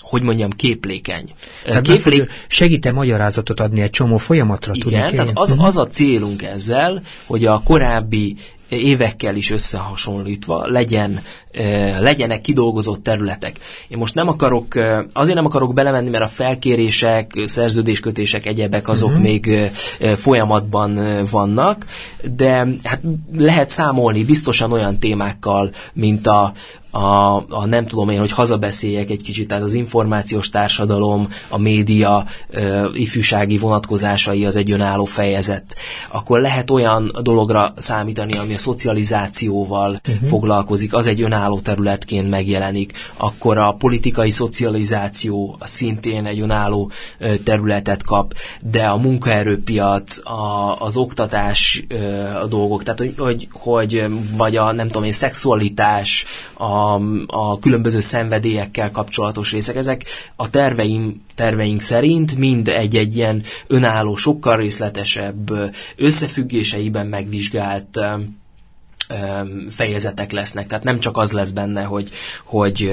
[0.00, 1.32] hogy mondjam, képlékeny.
[1.64, 2.30] Tehát Képlék...
[2.46, 4.72] segít-e magyarázatot adni egy csomó folyamatra?
[4.74, 5.64] Igen, tudni tehát az, mhm.
[5.64, 8.36] az a célunk ezzel, hogy a korábbi
[8.68, 11.20] évekkel is összehasonlítva legyen,
[12.00, 13.58] legyenek kidolgozott területek.
[13.88, 14.74] Én most nem akarok,
[15.12, 19.22] azért nem akarok belemenni, mert a felkérések, szerződéskötések, egyebek azok uh-huh.
[19.22, 19.70] még
[20.14, 21.00] folyamatban
[21.30, 21.86] vannak,
[22.36, 23.00] de hát
[23.36, 26.52] lehet számolni biztosan olyan témákkal, mint a,
[26.96, 32.26] a, a nem tudom én, hogy hazabeszéljek egy kicsit, tehát az információs társadalom, a média
[32.50, 35.76] ö, ifjúsági vonatkozásai az egy önálló fejezet,
[36.10, 40.28] akkor lehet olyan dologra számítani, ami a szocializációval uh-huh.
[40.28, 46.90] foglalkozik, az egy önálló területként megjelenik, akkor a politikai szocializáció szintén egy önálló
[47.44, 51.86] területet kap, de a munkaerőpiac, a, az oktatás
[52.42, 54.04] a dolgok, tehát hogy, hogy, hogy
[54.36, 59.76] vagy a nem tudom én, szexualitás, a a, különböző szenvedélyekkel kapcsolatos részek.
[59.76, 60.04] Ezek
[60.36, 65.52] a terveim, terveink szerint mind egy-egy ilyen önálló, sokkal részletesebb
[65.96, 68.00] összefüggéseiben megvizsgált
[69.70, 70.66] fejezetek lesznek.
[70.66, 72.10] Tehát nem csak az lesz benne, hogy,
[72.44, 72.90] hogy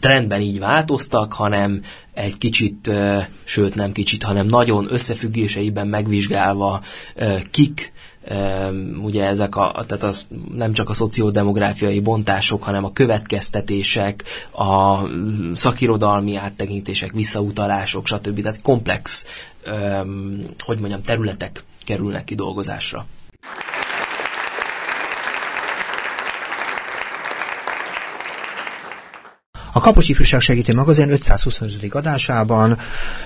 [0.00, 1.80] trendben így változtak, hanem
[2.14, 2.90] egy kicsit,
[3.44, 6.82] sőt nem kicsit, hanem nagyon összefüggéseiben megvizsgálva
[7.50, 7.92] kik
[9.02, 15.00] ugye ezek a, tehát az nem csak a szociodemográfiai bontások, hanem a következtetések, a
[15.54, 18.42] szakirodalmi áttekintések, visszautalások, stb.
[18.42, 19.26] Tehát komplex,
[20.58, 23.06] hogy mondjam, területek kerülnek ki dolgozásra.
[29.76, 31.94] A Kapos Ifjúság Segítő Magazin 525.
[31.94, 32.78] adásában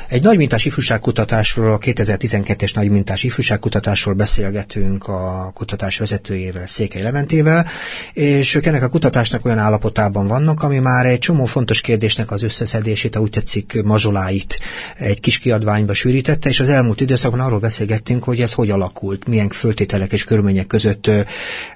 [0.08, 7.66] egy nagymintás ifjúságkutatásról, a 2012-es nagymintás ifjúságkutatásról beszélgetünk a kutatás vezetőjével, Székely Leventével,
[8.12, 12.42] és ők ennek a kutatásnak olyan állapotában vannak, ami már egy csomó fontos kérdésnek az
[12.42, 14.58] összeszedését, úgy tetszik mazsoláit
[14.96, 19.48] egy kis kiadványba sűrítette, és az elmúlt időszakban arról beszélgettünk, hogy ez hogy alakult, milyen
[19.48, 21.10] föltételek és körülmények között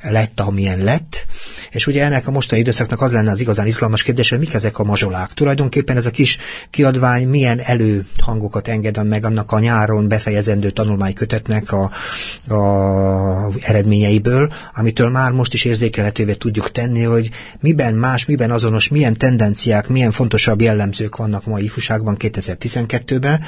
[0.03, 1.27] lett, amilyen lett.
[1.71, 4.79] És ugye ennek a mostani időszaknak az lenne az igazán izgalmas kérdés, hogy mik ezek
[4.79, 5.33] a mazsolák.
[5.33, 6.39] Tulajdonképpen ez a kis
[6.71, 11.91] kiadvány milyen előhangokat enged meg annak a nyáron befejezendő tanulmánykötetnek a,
[12.55, 19.15] a eredményeiből, amitől már most is érzékelhetővé tudjuk tenni, hogy miben más, miben azonos, milyen
[19.15, 23.41] tendenciák, milyen fontosabb jellemzők vannak ma ifjúságban 2012-ben,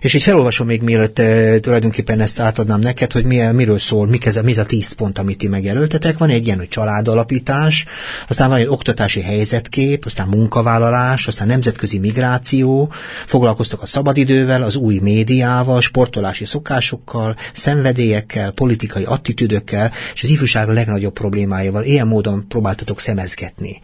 [0.00, 4.18] és így felolvasom még mielőtt e, tulajdonképpen ezt átadnám neked, hogy mi, miről szól, mi
[4.24, 6.18] ez, mi ez a tíz pont, amit ti megjelöltetek.
[6.18, 7.84] Van egy ilyen, hogy családalapítás,
[8.28, 12.92] aztán van egy oktatási helyzetkép, aztán munkavállalás, aztán nemzetközi migráció,
[13.26, 21.12] foglalkoztak a szabadidővel, az új médiával, sportolási szokásokkal, szenvedélyekkel, politikai attitűdökkel, és az ifjúság legnagyobb
[21.12, 21.84] problémájával.
[21.84, 23.80] Ilyen módon próbáltatok szemezgetni.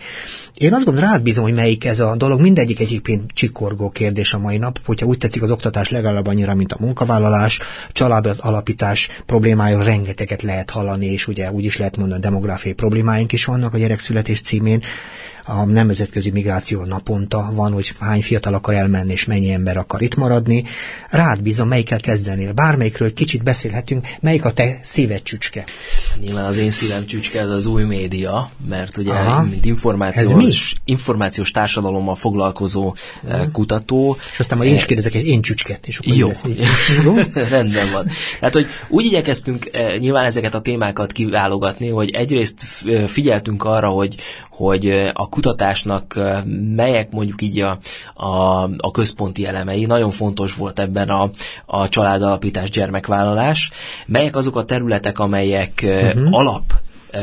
[0.55, 2.41] Én azt gondolom, rád bízom, hogy melyik ez a dolog.
[2.41, 6.73] Mindegyik egyébként csikorgó kérdés a mai nap, hogyha úgy tetszik az oktatás legalább annyira, mint
[6.73, 7.61] a munkavállalás,
[7.93, 13.45] család alapítás problémája rengeteget lehet hallani, és ugye úgy is lehet mondani, demográfiai problémáink is
[13.45, 14.83] vannak a gyerekszületés címén
[15.45, 20.15] a nemzetközi migráció naponta van, hogy hány fiatal akar elmenni, és mennyi ember akar itt
[20.15, 20.65] maradni.
[21.11, 22.53] Rád bízom, melyikkel kezdenél.
[22.53, 25.65] Bármelyikről kicsit beszélhetünk, melyik a te szíved csücske?
[26.21, 29.43] Nyilván az én szívem csücske az, az új média, mert ugye, Aha.
[29.43, 32.95] mint információs, információs társadalommal foglalkozó
[33.29, 33.51] Aha.
[33.51, 34.17] kutató.
[34.33, 35.87] És aztán majd én is kérdezek egy én csücsket.
[35.87, 36.31] És akkor Jó,
[37.05, 37.15] Jó?
[37.33, 38.07] rendben van.
[38.39, 42.61] Tehát, hogy úgy igyekeztünk nyilván ezeket a témákat kiválogatni, hogy egyrészt
[43.07, 44.15] figyeltünk arra, hogy,
[44.61, 46.19] hogy a kutatásnak
[46.75, 47.79] melyek mondjuk így a,
[48.15, 49.87] a, a központi elemei.
[49.87, 51.31] Nagyon fontos volt ebben a,
[51.67, 53.71] a családalapítás, gyermekvállalás.
[54.07, 56.35] Melyek azok a területek, amelyek uh-huh.
[56.35, 56.73] alap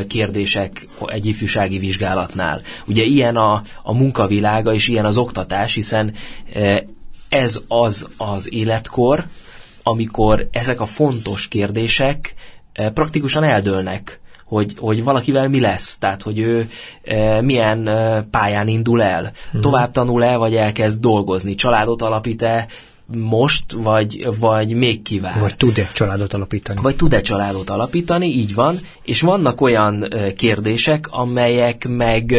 [0.08, 2.62] kérdések egy ifjúsági vizsgálatnál.
[2.86, 6.14] Ugye ilyen a, a munkavilága, és ilyen az oktatás, hiszen
[7.30, 9.26] ez az az életkor,
[9.84, 12.34] amikor ezek a fontos kérdések
[12.94, 16.70] praktikusan eldőlnek hogy, hogy valakivel mi lesz, tehát hogy ő
[17.04, 19.62] e, milyen e, pályán indul el, uh-huh.
[19.62, 22.68] tovább tanul-e, vagy elkezd dolgozni, családot alapít-e,
[23.08, 25.40] most, vagy, vagy még kíván.
[25.40, 26.82] Vagy tud-e családot alapítani.
[26.82, 32.36] Vagy tud-e családot alapítani, így van, és vannak olyan kérdések, amelyek meg,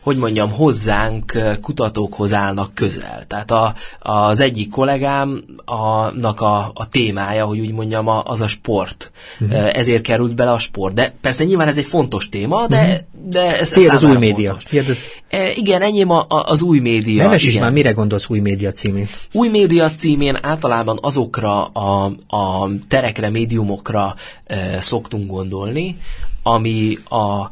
[0.00, 3.24] hogy mondjam, hozzánk kutatókhoz állnak közel.
[3.26, 9.12] Tehát a, az egyik kollégámnak a, a témája, hogy úgy mondjam, az a sport.
[9.40, 9.76] Uh-huh.
[9.76, 10.94] Ezért került bele a sport.
[10.94, 13.30] De persze nyilván ez egy fontos téma, de, uh-huh.
[13.30, 14.56] de ez Tiéd az új média.
[14.68, 14.96] Tiéd
[15.32, 17.22] E, igen, enyém a, a, az új média.
[17.22, 19.06] Neves is már, mire gondolsz új média címén?
[19.32, 25.96] Új média címén általában azokra a, a terekre, médiumokra e, szoktunk gondolni,
[26.44, 27.48] ami a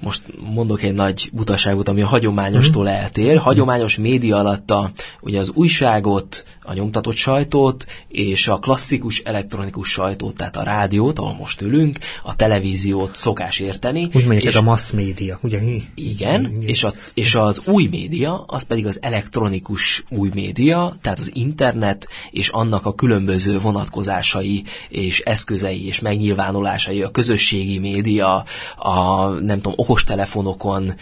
[0.00, 0.22] most
[0.54, 2.86] mondok egy nagy butaságot, ami a hagyományostól mm.
[2.86, 3.38] eltér.
[3.38, 10.36] Hagyományos média alatt a, ugye az újságot, a nyomtatott sajtót és a klasszikus elektronikus sajtót,
[10.36, 14.04] tehát a rádiót, ahol most ülünk, a televíziót szokás érteni.
[14.14, 15.60] Úgy mondjuk ez a mass média, ugye?
[15.60, 16.60] Igen, igen.
[16.60, 22.08] És, a, és az új média, az pedig az elektronikus új média, tehát az internet
[22.30, 28.44] és annak a különböző vonatkozásai és eszközei és megnyilvánulásai, a közösségi média,
[28.76, 30.94] a nem tudom, okostelefonokon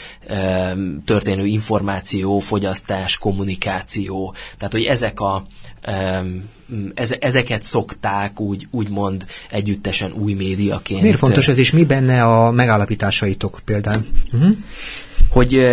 [1.05, 4.35] történő információ, fogyasztás, kommunikáció.
[4.59, 5.47] Tehát, hogy ezek a
[7.19, 11.03] ezeket szokták úgy, úgymond együttesen új médiaként.
[11.03, 14.05] Miért fontos ez, és mi benne a megállapításaitok például?
[14.33, 14.57] Uh-huh.
[15.31, 15.67] Hogy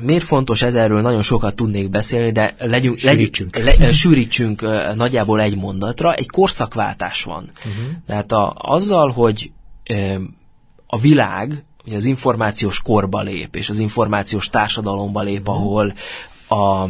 [0.00, 5.56] miért fontos ez, erről nagyon sokat tudnék beszélni, de legyünk, sűrítsünk, le, sűrítsünk nagyjából egy
[5.56, 6.14] mondatra.
[6.14, 7.50] Egy korszakváltás van.
[7.58, 7.92] Uh-huh.
[8.06, 9.50] Tehát a, azzal, hogy
[10.86, 15.50] a világ hogy az információs korba lép, és az információs társadalomba lép, mhm.
[15.50, 15.92] ahol
[16.48, 16.88] a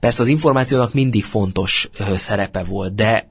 [0.00, 3.28] persze az információnak mindig fontos szerepe volt, de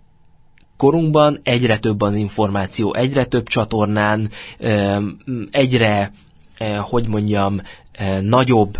[0.78, 4.30] korunkban egyre több az információ, egyre több csatornán,
[5.52, 6.12] egyre,
[6.82, 7.62] hogy mondjam,
[8.22, 8.78] nagyobb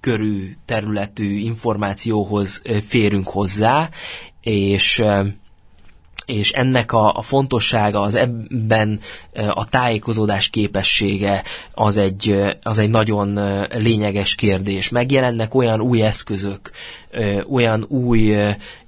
[0.00, 3.90] körű területű információhoz férünk hozzá,
[4.40, 5.02] és
[6.26, 9.00] és ennek a, a fontossága, az ebben
[9.48, 11.42] a tájékozódás képessége
[11.74, 14.88] az egy, az egy nagyon lényeges kérdés.
[14.88, 16.70] Megjelennek olyan új eszközök,
[17.50, 18.36] olyan új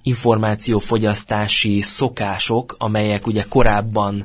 [0.03, 4.25] információfogyasztási szokások, amelyek ugye korábban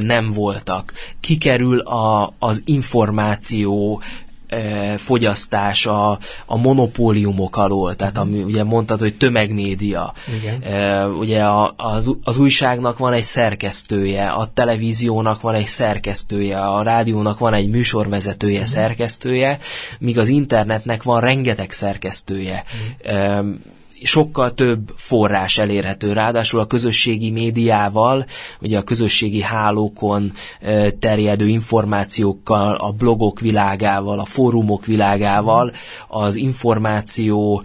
[0.00, 0.92] nem voltak.
[1.20, 4.02] Kikerül a, az információ
[4.96, 10.12] fogyasztás a, a monopóliumok alól, tehát ami ugye mondtad, hogy tömegmédia.
[10.40, 11.10] Igen.
[11.10, 17.38] Ugye a, az, az újságnak van egy szerkesztője, a televíziónak van egy szerkesztője, a rádiónak
[17.38, 18.66] van egy műsorvezetője, Igen.
[18.66, 19.58] szerkesztője,
[19.98, 22.64] míg az internetnek van rengeteg szerkesztője.
[23.02, 26.12] Igen sokkal több forrás elérhető.
[26.12, 28.26] Ráadásul a közösségi médiával,
[28.60, 30.32] ugye a közösségi hálókon
[30.98, 35.72] terjedő információkkal, a blogok világával, a fórumok világával
[36.08, 37.62] az információ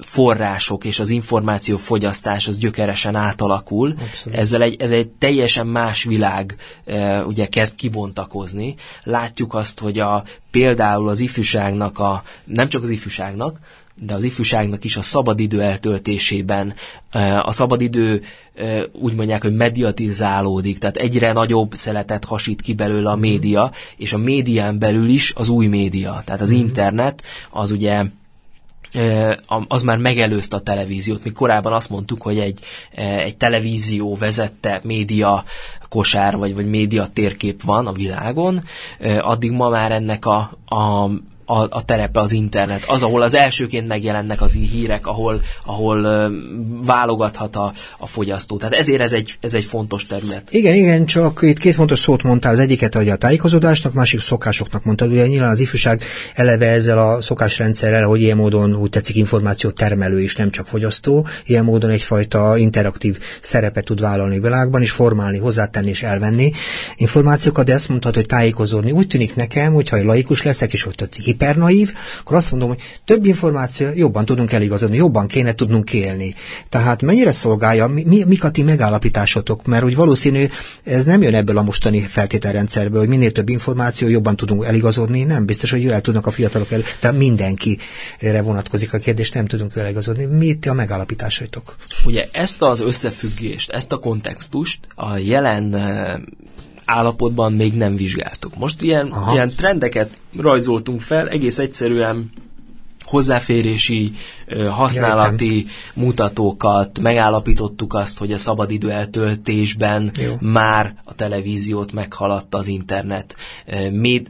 [0.00, 3.94] források és az információfogyasztás az gyökeresen átalakul.
[4.00, 4.38] Abszolút.
[4.38, 6.56] Ezzel egy, ez egy teljesen más világ
[7.26, 8.74] ugye kezd kibontakozni.
[9.02, 13.58] Látjuk azt, hogy a, például az ifjúságnak, a, nem csak az ifjúságnak,
[14.00, 16.74] de az ifjúságnak is a szabadidő eltöltésében
[17.42, 18.22] a szabadidő
[18.92, 23.20] úgy mondják, hogy mediatizálódik, tehát egyre nagyobb szeletet hasít ki belőle a mhm.
[23.20, 26.56] média, és a médián belül is az új média, tehát az mm.
[26.56, 28.04] internet az ugye
[29.68, 31.24] az már megelőzte a televíziót.
[31.24, 32.60] Mi korábban azt mondtuk, hogy egy,
[32.94, 35.44] egy televízió vezette média
[35.88, 38.62] kosár, vagy, vagy média térkép van a világon,
[39.20, 41.10] addig ma már ennek a, a
[41.48, 46.32] a, a terepe az internet, az, ahol az elsőként megjelennek az hírek, ahol, ahol uh,
[46.86, 48.56] válogathat a, a fogyasztó.
[48.56, 50.52] Tehát ezért ez egy, ez egy fontos terület.
[50.52, 54.84] Igen, igen, csak itt két fontos szót mondtál, az egyiket hogy a tájékozódásnak, másik szokásoknak
[54.84, 55.12] mondtad.
[55.12, 56.02] Ugye nyilván az ifjúság
[56.34, 61.26] eleve ezzel a szokásrendszerrel, hogy ilyen módon úgy tetszik információ termelő és nem csak fogyasztó,
[61.44, 66.50] ilyen módon egyfajta interaktív szerepet tud vállalni a világban, és formálni, hozzátenni és elvenni
[66.96, 68.90] információkat, de ezt mondtad, hogy tájékozódni.
[68.90, 70.94] Úgy tűnik nekem, hogyha laikus leszek, és hogy
[71.38, 76.34] hipernaív, akkor azt mondom, hogy több információ jobban tudunk eligazodni, jobban kéne tudnunk élni.
[76.68, 80.46] Tehát mennyire szolgálja, mi, mi, mik a ti megállapításotok, mert úgy valószínű
[80.84, 85.46] ez nem jön ebből a mostani feltételrendszerből, hogy minél több információ, jobban tudunk eligazodni, nem
[85.46, 90.24] biztos, hogy el tudnak a fiatalok el, tehát mindenkire vonatkozik a kérdés, nem tudunk eligazodni.
[90.24, 91.76] Mi itt a megállapításaitok?
[92.06, 95.76] Ugye ezt az összefüggést, ezt a kontextust a jelen
[96.88, 98.56] állapotban még nem vizsgáltuk.
[98.56, 102.30] Most ilyen, ilyen trendeket rajzoltunk fel, egész egyszerűen
[103.08, 104.12] hozzáférési,
[104.70, 105.72] használati Értem.
[105.94, 110.32] mutatókat, megállapítottuk azt, hogy a szabadidő eltöltésben Jó.
[110.40, 113.36] már a televíziót meghaladta az internet.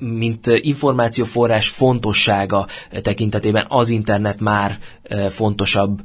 [0.00, 2.66] Mint információforrás fontossága
[3.02, 4.78] tekintetében az internet már
[5.28, 6.00] fontosabb,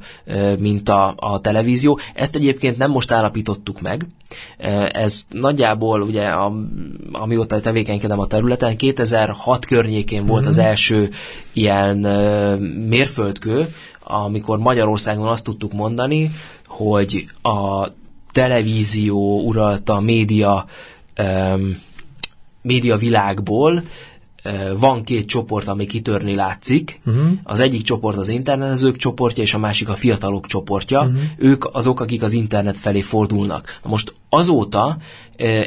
[0.58, 1.98] mint a, a televízió.
[2.14, 4.06] Ezt egyébként nem most állapítottuk meg.
[4.88, 6.52] Ez nagyjából ugye, a,
[7.12, 10.66] amióta tevékenykedem a területen, 2006 környékén volt az mhm.
[10.66, 11.10] első
[11.52, 12.06] ilyen
[12.88, 13.68] mérföldkő,
[14.02, 16.30] amikor Magyarországon azt tudtuk mondani,
[16.66, 17.88] hogy a
[18.32, 20.66] televízió uralta média
[21.18, 21.76] um,
[22.62, 23.82] média világból
[24.78, 27.00] van két csoport, ami kitörni látszik.
[27.06, 27.26] Uh-huh.
[27.42, 31.00] Az egyik csoport az internetezők csoportja, és a másik a fiatalok csoportja.
[31.00, 31.20] Uh-huh.
[31.36, 33.78] Ők azok, akik az internet felé fordulnak.
[33.82, 34.96] Na most azóta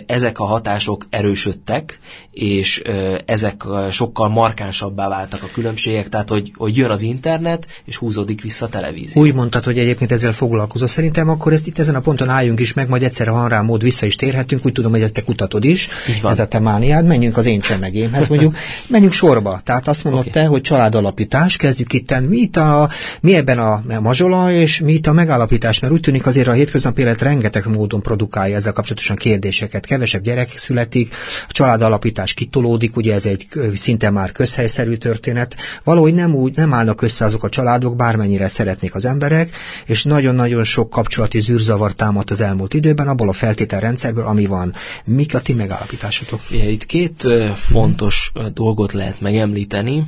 [0.06, 2.00] ezek a hatások erősödtek,
[2.32, 2.82] és
[3.26, 8.66] ezek sokkal markánsabbá váltak a különbségek, tehát hogy, hogy jön az internet, és húzódik vissza
[8.66, 9.22] a televízió.
[9.22, 10.88] Úgy mondtad, hogy egyébként ezzel foglalkozol.
[10.88, 13.84] Szerintem akkor ezt itt ezen a ponton álljunk is meg, majd egyszerre van rá mód
[13.84, 14.66] vissza is térhetünk.
[14.66, 15.90] Úgy tudom, hogy ezt te kutatod is.
[16.24, 17.06] Ez a te mániád.
[17.06, 18.56] Menjünk az én csemegémhez, mondjuk.
[18.88, 19.62] Menjünk sorba.
[19.64, 20.32] Tehát azt mondod okay.
[20.32, 22.20] te, hogy családalapítás, kezdjük itt.
[22.28, 22.90] Mi, itt a,
[23.22, 25.80] mi ebben a mazsola, és mi itt a megállapítás?
[25.80, 29.86] Mert úgy tűnik azért a hétköznapi élet rengeteg módon produkálja ezzel kapcsolatosan kérdéseket.
[29.86, 31.14] Kevesebb gyerek születik,
[31.48, 35.56] a családalapítás kitolódik, ugye ez egy szinte már közhelyszerű történet.
[35.84, 39.50] Valahogy nem úgy nem állnak össze azok a családok, bármennyire szeretnék az emberek,
[39.86, 44.74] és nagyon-nagyon sok kapcsolati zűrzavar támadt az elmúlt időben, abból a feltételrendszerből, ami van.
[45.06, 46.42] Mik a ti megállapításotok?
[46.52, 50.06] Itt két fontos dolgot lehet megemlíteni.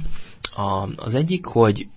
[0.55, 1.87] A, az egyik, hogy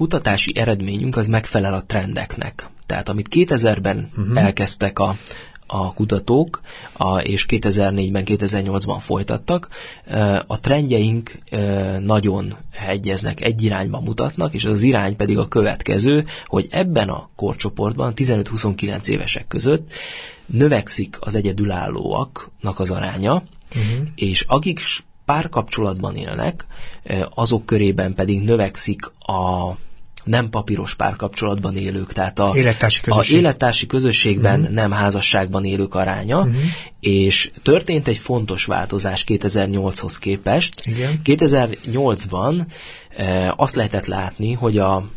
[0.00, 2.70] kutatási eredményünk az megfelel a trendeknek.
[2.86, 4.26] Tehát amit 2000-ben uh-huh.
[4.26, 4.36] Mhm.
[4.36, 5.16] elkezdtek a,
[5.66, 6.60] a kutatók,
[6.92, 9.68] a, és 2004-ben, 2008-ban folytattak,
[10.46, 11.38] a trendjeink
[12.00, 18.12] nagyon hegyeznek, egy irányba mutatnak, és az irány pedig a következő, hogy ebben a korcsoportban,
[18.16, 19.92] 15-29 évesek között
[20.46, 24.06] növekszik az egyedülállóaknak az aránya, uh-huh.
[24.14, 24.80] és akik
[25.24, 26.66] párkapcsolatban élnek,
[27.34, 29.76] azok körében pedig növekszik a
[30.24, 33.36] nem papíros párkapcsolatban élők, tehát a élettársi, közösség.
[33.36, 34.74] a élettársi közösségben uh-huh.
[34.74, 36.54] nem házasságban élők aránya, uh-huh.
[37.00, 40.82] és történt egy fontos változás 2008-hoz képest.
[40.84, 41.20] Igen.
[41.24, 42.62] 2008-ban
[43.16, 45.08] e, azt lehetett látni, hogy a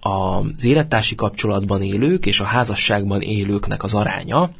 [0.00, 4.50] az élettársi kapcsolatban élők és a házasságban élőknek az aránya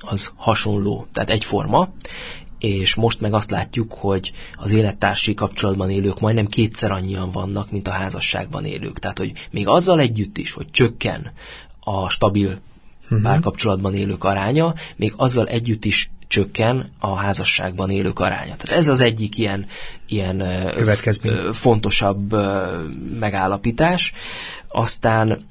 [0.00, 1.88] az hasonló, tehát egyforma,
[2.60, 7.88] és most meg azt látjuk, hogy az élettársi kapcsolatban élők majdnem kétszer annyian vannak, mint
[7.88, 8.98] a házasságban élők.
[8.98, 11.32] Tehát, hogy még azzal együtt is, hogy csökken
[11.80, 12.60] a stabil
[13.02, 13.22] uh-huh.
[13.22, 18.56] párkapcsolatban élők aránya, még azzal együtt is csökken a házasságban élők aránya.
[18.56, 19.66] Tehát ez az egyik ilyen,
[20.06, 20.44] ilyen
[21.52, 22.34] fontosabb
[23.18, 24.12] megállapítás.
[24.68, 25.46] Aztán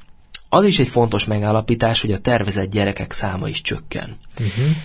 [0.50, 4.18] az is egy fontos megállapítás, hogy a tervezett gyerekek száma is csökken.
[4.40, 4.76] Uh-huh.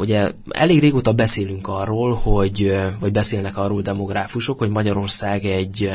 [0.00, 5.90] Ugye elég régóta beszélünk arról, hogy, vagy beszélnek arról demográfusok, hogy Magyarország egy,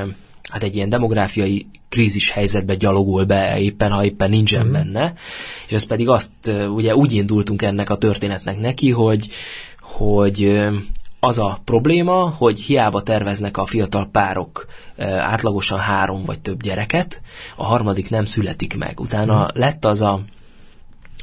[0.50, 4.78] hát egy ilyen demográfiai krízis helyzetbe gyalogol be éppen, ha éppen nincsen uh-huh.
[4.78, 5.14] benne,
[5.68, 6.32] és ez pedig azt,
[6.76, 9.28] ugye úgy indultunk ennek a történetnek neki, hogy,
[9.82, 10.60] hogy
[11.20, 14.66] az a probléma, hogy hiába terveznek a fiatal párok
[15.20, 17.22] átlagosan három vagy több gyereket,
[17.56, 19.00] a harmadik nem születik meg.
[19.00, 19.58] Utána uh-huh.
[19.58, 20.22] lett az a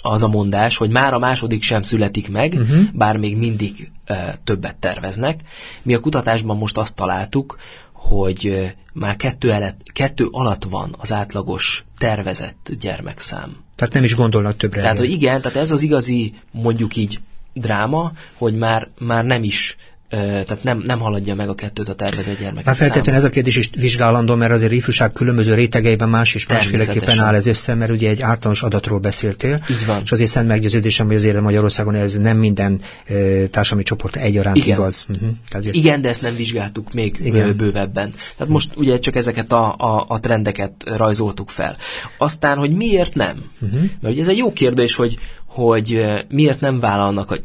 [0.07, 2.79] az a mondás, hogy már a második sem születik meg, uh-huh.
[2.93, 5.41] bár még mindig e, többet terveznek.
[5.83, 7.59] Mi a kutatásban most azt találtuk,
[7.93, 13.57] hogy már kettő, elet, kettő alatt van az átlagos tervezett gyermekszám.
[13.77, 14.81] Tehát nem is gondolnak többre.
[14.81, 17.21] Tehát, hogy igen, tehát ez az igazi, mondjuk így
[17.53, 19.77] dráma, hogy már, már nem is
[20.09, 22.65] tehát nem, nem haladja meg a kettőt a tervezett gyermek.
[22.65, 27.19] Hát feltétlenül ez a kérdés is vizsgálandó, mert azért ifjúság különböző rétegeiben más és másféleképpen
[27.19, 29.61] áll ez össze, mert ugye egy általános adatról beszéltél.
[29.71, 30.01] Így van.
[30.05, 33.15] És azért szent meggyőződésem, hogy azért Magyarországon ez nem minden e,
[33.47, 34.77] társadalmi csoport egyaránt Igen.
[34.77, 35.07] igaz.
[35.09, 35.29] Uh-huh.
[35.49, 37.57] Tehát, Igen, de ezt nem vizsgáltuk még Igen.
[37.57, 38.11] bővebben.
[38.37, 41.77] Tehát most ugye csak ezeket a, a, a trendeket rajzoltuk fel.
[42.19, 43.45] Aztán, hogy miért nem?
[43.61, 43.81] Uh-huh.
[44.01, 45.19] Mert ugye ez egy jó kérdés, hogy,
[45.57, 47.37] hogy miért nem vállalnak a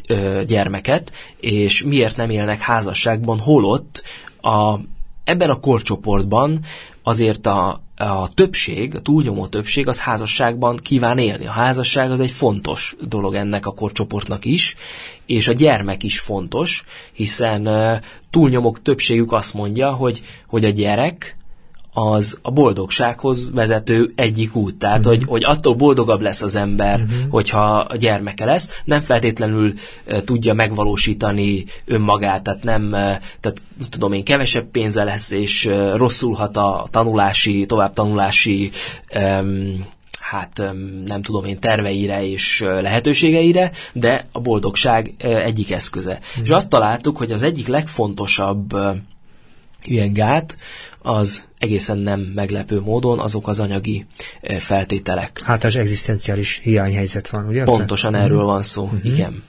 [0.47, 4.03] gyermeket, és miért nem élnek házasságban, holott
[4.41, 4.79] a,
[5.23, 6.59] ebben a korcsoportban
[7.03, 11.45] azért a, a többség, a túlnyomó többség az házasságban kíván élni.
[11.45, 14.75] A házasság az egy fontos dolog ennek a korcsoportnak is,
[15.25, 16.83] és a gyermek is fontos,
[17.13, 17.69] hiszen
[18.29, 21.35] túlnyomók többségük azt mondja, hogy, hogy a gyerek
[21.93, 24.75] az a boldogsághoz vezető egyik út.
[24.75, 25.15] Tehát, uh-huh.
[25.15, 27.29] hogy, hogy attól boldogabb lesz az ember, uh-huh.
[27.29, 29.73] hogyha a gyermeke lesz, nem feltétlenül
[30.07, 32.91] uh, tudja megvalósítani önmagát, tehát nem, uh,
[33.39, 38.71] tehát tudom én, kevesebb pénze lesz, és uh, rosszulhat a tanulási, továbbtanulási
[39.15, 39.85] um,
[40.19, 40.63] hát
[41.05, 46.19] nem tudom én terveire és lehetőségeire, de a boldogság egyik eszköze.
[46.39, 46.43] Mm.
[46.43, 48.77] És azt találtuk, hogy az egyik legfontosabb
[49.83, 50.57] ilyen gát
[51.01, 54.05] az egészen nem meglepő módon azok az anyagi
[54.59, 55.41] feltételek.
[55.43, 57.63] Hát az egzisztenciális hiányhelyzet van, ugye?
[57.63, 58.45] Pontosan erről mhm.
[58.45, 59.05] van szó, uh-huh.
[59.05, 59.43] igen.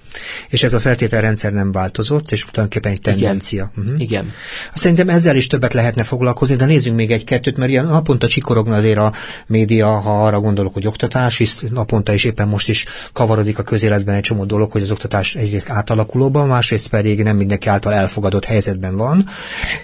[0.48, 3.70] És ez a feltételrendszer nem változott, és tulajdonképpen egy tendencia.
[3.74, 3.84] Igen.
[3.84, 4.00] Uh-huh.
[4.00, 4.32] Igen.
[4.74, 8.98] Szerintem ezzel is többet lehetne foglalkozni, de nézzünk még egy-kettőt, mert ilyen naponta csikorogna azért
[8.98, 9.12] a
[9.46, 14.14] média, ha arra gondolok, hogy oktatás, is naponta is éppen most is kavarodik a közéletben
[14.14, 18.96] egy csomó dolog, hogy az oktatás egyrészt átalakulóban, másrészt pedig nem mindenki által elfogadott helyzetben
[18.96, 19.28] van,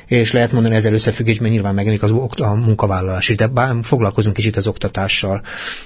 [0.07, 2.11] és lehet mondani ezzel összefüggésben nyilván megjelenik az
[2.41, 5.43] a munkavállalás is, de bár foglalkozunk kicsit az oktatással.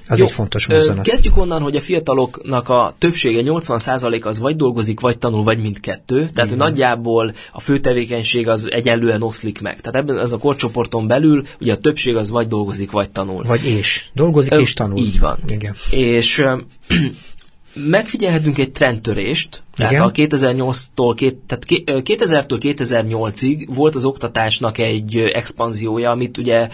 [0.09, 1.05] Az Jó, egy fontos mozzanat.
[1.05, 6.31] Kezdjük onnan, hogy a fiataloknak a többsége, 80% az vagy dolgozik, vagy tanul, vagy mindkettő.
[6.33, 6.67] Tehát Igen.
[6.67, 9.81] nagyjából a fő tevékenység az egyenlően oszlik meg.
[9.81, 13.43] Tehát ebben az a korcsoporton belül ugye a többség az vagy dolgozik, vagy tanul.
[13.45, 14.05] Vagy és.
[14.15, 14.99] Dolgozik Ö, és tanul.
[14.99, 15.39] Így van.
[15.47, 15.75] Igen.
[15.91, 16.45] És
[17.75, 20.05] megfigyelhetünk egy trendtörést, tehát Igen?
[20.05, 21.65] a 2008-tól, két, tehát
[22.09, 26.69] 2000-től 2008-ig volt az oktatásnak egy expanziója, amit ugye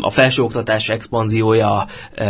[0.00, 1.86] a felsőoktatás expanziója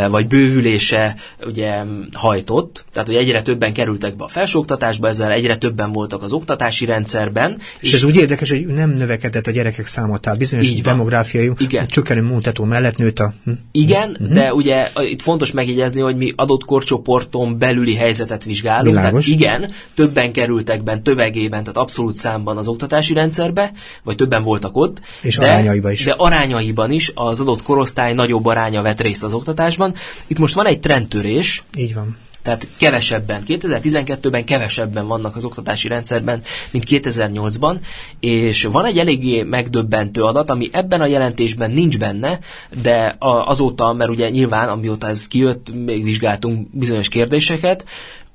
[0.09, 1.15] vagy bővülése
[1.45, 6.31] ugye hajtott, tehát hogy egyre többen kerültek be a felsőoktatásba, ezzel egyre többen voltak az
[6.33, 7.57] oktatási rendszerben.
[7.79, 11.51] És, és ez úgy érdekes, hogy nem növekedett a gyerekek száma, tehát bizonyos így demográfiai
[11.57, 11.87] Igen.
[11.87, 13.33] csökkenő mutató mellett nőtt a...
[13.43, 13.51] Hm?
[13.71, 14.33] Igen, uh-huh.
[14.33, 19.25] de ugye itt fontos megjegyezni, hogy mi adott korcsoporton belüli helyzetet vizsgálunk, Világos.
[19.25, 23.71] tehát igen, többen kerültek benne többegében, tehát abszolút számban az oktatási rendszerbe,
[24.03, 25.01] vagy többen voltak ott.
[25.21, 26.03] És de, arányaiban is.
[26.03, 29.93] De arányaiban is az adott korosztály nagyobb aránya vett részt az oktatásban.
[30.27, 31.63] Itt most van egy trendtörés.
[31.77, 32.17] Így van.
[32.45, 36.41] Tehát kevesebben, 2012-ben kevesebben vannak az oktatási rendszerben,
[36.71, 37.77] mint 2008-ban,
[38.19, 42.39] és van egy eléggé megdöbbentő adat, ami ebben a jelentésben nincs benne,
[42.81, 47.85] de azóta, mert ugye nyilván, amióta ez kijött, még vizsgáltunk bizonyos kérdéseket,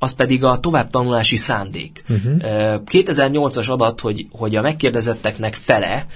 [0.03, 2.05] az pedig a továbbtanulási szándék.
[2.09, 2.35] Uh-huh.
[2.87, 6.07] 2008-as adat, hogy, hogy a megkérdezetteknek fele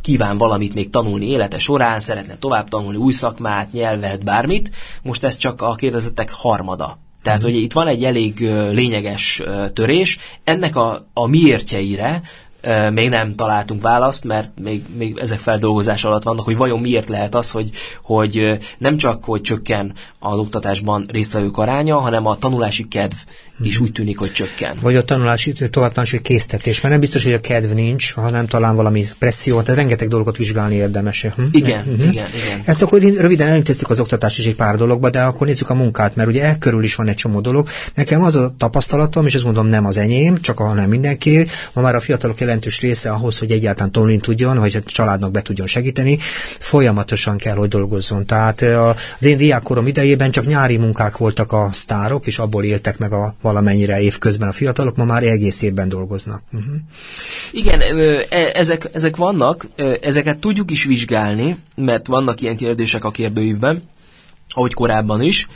[0.00, 4.70] kíván valamit még tanulni élete során, szeretne tovább tanulni új szakmát, nyelvet, bármit,
[5.02, 6.98] most ez csak a kérdezettek harmada.
[7.22, 7.54] Tehát, uh-huh.
[7.54, 10.18] hogy itt van egy elég lényeges törés.
[10.44, 12.22] Ennek a, a miértjeire
[12.92, 17.34] még nem találtunk választ, mert még, még ezek feldolgozás alatt vannak, hogy vajon miért lehet
[17.34, 17.70] az, hogy,
[18.02, 23.16] hogy nem csak, hogy csökken az oktatásban résztvevők aránya, hanem a tanulási kedv
[23.62, 24.78] is úgy tűnik, hogy csökken.
[24.80, 29.06] Vagy a tanulási, továbbtanulási késztetés, mert nem biztos, hogy a kedv nincs, hanem talán valami
[29.18, 31.22] presszió, tehát rengeteg dolgot vizsgálni érdemes.
[31.22, 31.42] Hm?
[31.50, 32.06] Igen, uh-huh.
[32.06, 32.60] igen, igen.
[32.64, 36.16] Ezt akkor röviden elintéztük az oktatást is egy pár dologba, de akkor nézzük a munkát,
[36.16, 37.68] mert ugye e körül is van egy csomó dolog.
[37.94, 41.82] Nekem az a tapasztalatom, és ezt mondom nem az enyém, csak a nem mindenki, ma
[41.82, 45.66] már a fiatalok jelentős része ahhoz, hogy egyáltalán tanulni tudjon, hogy a családnak be tudjon
[45.66, 46.18] segíteni,
[46.58, 48.26] folyamatosan kell, hogy dolgozzon.
[48.26, 53.12] Tehát az én diákkorom idejében csak nyári munkák voltak a sztárok, és abból éltek meg
[53.12, 56.42] a valamennyire évközben a fiatalok, ma már egész évben dolgoznak.
[56.52, 56.74] Uh-huh.
[57.52, 59.66] Igen, e, ezek, ezek vannak,
[60.00, 63.82] ezeket tudjuk is vizsgálni, mert vannak ilyen kérdések a kérdőívben,
[64.48, 65.48] ahogy korábban is,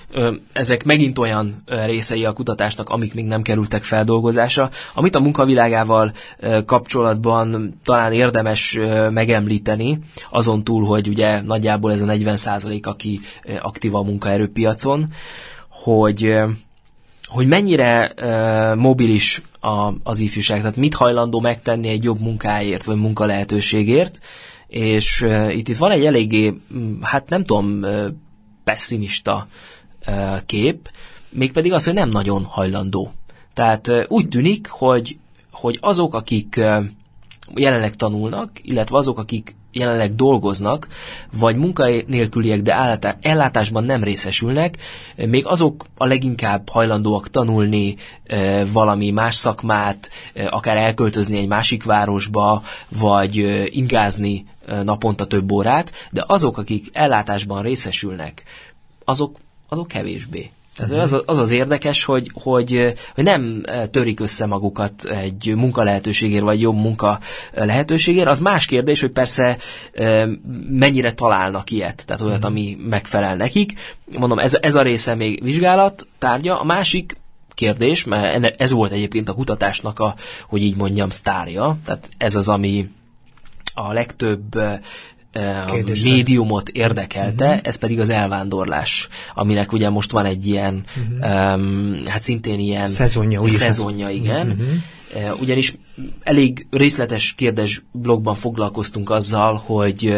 [0.52, 6.12] ezek megint olyan részei a kutatásnak, amik még nem kerültek feldolgozásra, amit a munkavilágával
[6.66, 8.78] kapcsolatban talán érdemes
[9.10, 9.98] megemlíteni,
[10.30, 12.36] azon túl, hogy ugye nagyjából ez a 40
[12.82, 13.20] aki
[13.62, 15.12] aktív a munkaerőpiacon,
[15.68, 16.38] hogy
[17.28, 22.96] hogy mennyire uh, mobilis a, az ifjúság, tehát mit hajlandó megtenni egy jobb munkáért, vagy
[22.96, 24.18] munkalehetőségért,
[24.66, 26.54] és uh, itt, itt van egy eléggé,
[27.00, 28.06] hát nem tudom, uh,
[28.64, 29.46] pessimista
[30.06, 30.90] uh, kép,
[31.28, 33.12] mégpedig az, hogy nem nagyon hajlandó.
[33.54, 35.18] Tehát uh, úgy tűnik, hogy,
[35.50, 36.84] hogy azok, akik uh,
[37.54, 40.86] jelenleg tanulnak, illetve azok, akik jelenleg dolgoznak,
[41.38, 44.76] vagy munkanélküliek, de ellátásban nem részesülnek,
[45.16, 47.96] még azok a leginkább hajlandóak tanulni
[48.72, 50.10] valami más szakmát,
[50.50, 53.36] akár elköltözni egy másik városba, vagy
[53.70, 54.46] ingázni
[54.82, 58.42] naponta több órát, de azok, akik ellátásban részesülnek,
[59.04, 59.38] azok,
[59.68, 60.50] azok kevésbé.
[60.78, 66.60] Tehát az, az az érdekes, hogy, hogy, hogy nem törik össze magukat egy munkalehetőségért, vagy
[66.60, 67.18] jobb munka
[67.52, 68.28] lehetőségért.
[68.28, 69.56] Az más kérdés, hogy persze
[70.68, 73.72] mennyire találnak ilyet, tehát olyat, ami megfelel nekik.
[74.18, 76.60] Mondom, ez, ez a része még vizsgálat tárgya.
[76.60, 77.16] A másik
[77.54, 80.14] kérdés, mert ez volt egyébként a kutatásnak a,
[80.48, 81.78] hogy így mondjam, sztárja.
[81.84, 82.90] Tehát ez az, ami
[83.74, 84.60] a legtöbb
[85.66, 87.60] Kérdés médiumot érdekelte, uh-huh.
[87.62, 91.54] ez pedig az elvándorlás, aminek ugye most van egy ilyen, uh-huh.
[91.54, 94.46] um, hát szintén ilyen szezonja, szezonja igen.
[94.48, 95.40] Uh-huh.
[95.40, 95.74] Ugyanis
[96.22, 100.14] elég részletes kérdés blogban foglalkoztunk azzal, hogy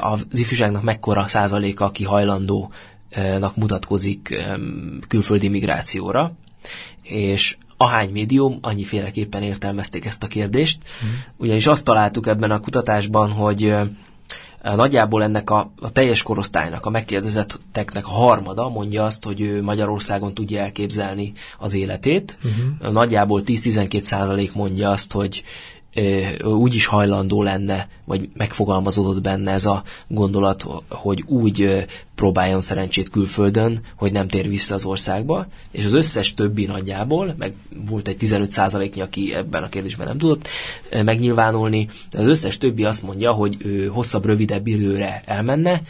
[0.00, 4.44] az ifjúságnak mekkora százaléka, aki hajlandónak mutatkozik
[5.08, 6.32] külföldi migrációra,
[7.02, 10.78] és ahány médium, annyiféleképpen értelmezték ezt a kérdést.
[11.04, 11.08] Mm.
[11.36, 13.74] Ugyanis azt találtuk ebben a kutatásban, hogy
[14.76, 20.34] Nagyjából ennek a, a teljes korosztálynak, a megkérdezetteknek a harmada mondja azt, hogy ő Magyarországon
[20.34, 22.38] tudja elképzelni az életét.
[22.44, 22.92] Uh-huh.
[22.92, 25.42] Nagyjából 10-12 százalék mondja azt, hogy
[26.42, 33.80] úgy is hajlandó lenne, vagy megfogalmazódott benne ez a gondolat, hogy úgy próbáljon szerencsét külföldön,
[33.96, 37.54] hogy nem tér vissza az országba, és az összes többi nagyjából, meg
[37.88, 40.48] volt egy 15%-nyi, aki ebben a kérdésben nem tudott
[41.04, 45.80] megnyilvánulni, az összes többi azt mondja, hogy ő hosszabb, rövidebb időre elmenne,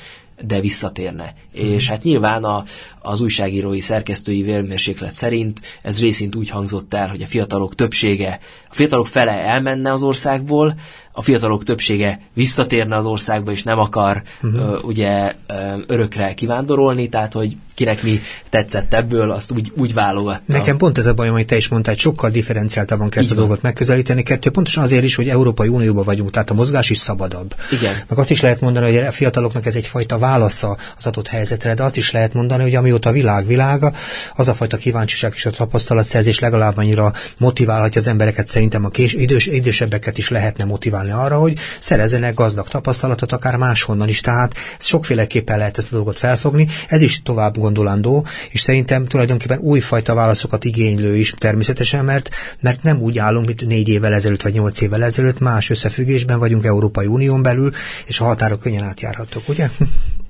[0.41, 1.35] de visszatérne.
[1.35, 1.61] Mm.
[1.61, 2.65] És hát nyilván a,
[3.01, 8.75] az újságírói szerkesztői vérmérséklet szerint ez részint úgy hangzott el, hogy a fiatalok többsége, a
[8.75, 10.75] fiatalok fele elmenne az országból,
[11.17, 14.61] a fiatalok többsége visszatérne az országba, és nem akar uh-huh.
[14.61, 15.55] ö, ugye ö,
[15.87, 20.43] örökre kivándorolni, tehát hogy kinek mi tetszett ebből, azt úgy, úgy válogatta.
[20.47, 23.63] Nekem pont ez a bajom, hogy te is mondtál, hogy sokkal differenciáltabban kezd a dolgot
[23.63, 24.23] megközelíteni.
[24.23, 27.55] Kettő, pontosan azért is, hogy Európai Unióban vagyunk, tehát a mozgás is szabadabb.
[27.81, 27.95] Igen.
[28.09, 31.83] Meg azt is lehet mondani, hogy a fiataloknak ez egyfajta válasza az adott helyzetre, de
[31.83, 33.93] azt is lehet mondani, hogy amióta a világ világa,
[34.35, 39.13] az a fajta kíváncsiság és a tapasztalatszerzés legalább annyira motiválhatja az embereket, szerintem a kés,
[39.13, 44.21] idős, idősebbeket is lehetne motiválni arra, hogy szerezzenek gazdag tapasztalatot akár máshonnan is.
[44.21, 46.69] Tehát sokféleképpen lehet ezt a dolgot felfogni.
[46.89, 52.29] Ez is tovább gondolandó, és szerintem tulajdonképpen újfajta válaszokat igénylő is természetesen, mert,
[52.61, 56.65] mert nem úgy állunk, mint négy évvel ezelőtt vagy nyolc évvel ezelőtt, más összefüggésben vagyunk
[56.65, 57.73] Európai Unión belül,
[58.07, 59.69] és a határok könnyen átjárhatók, ugye?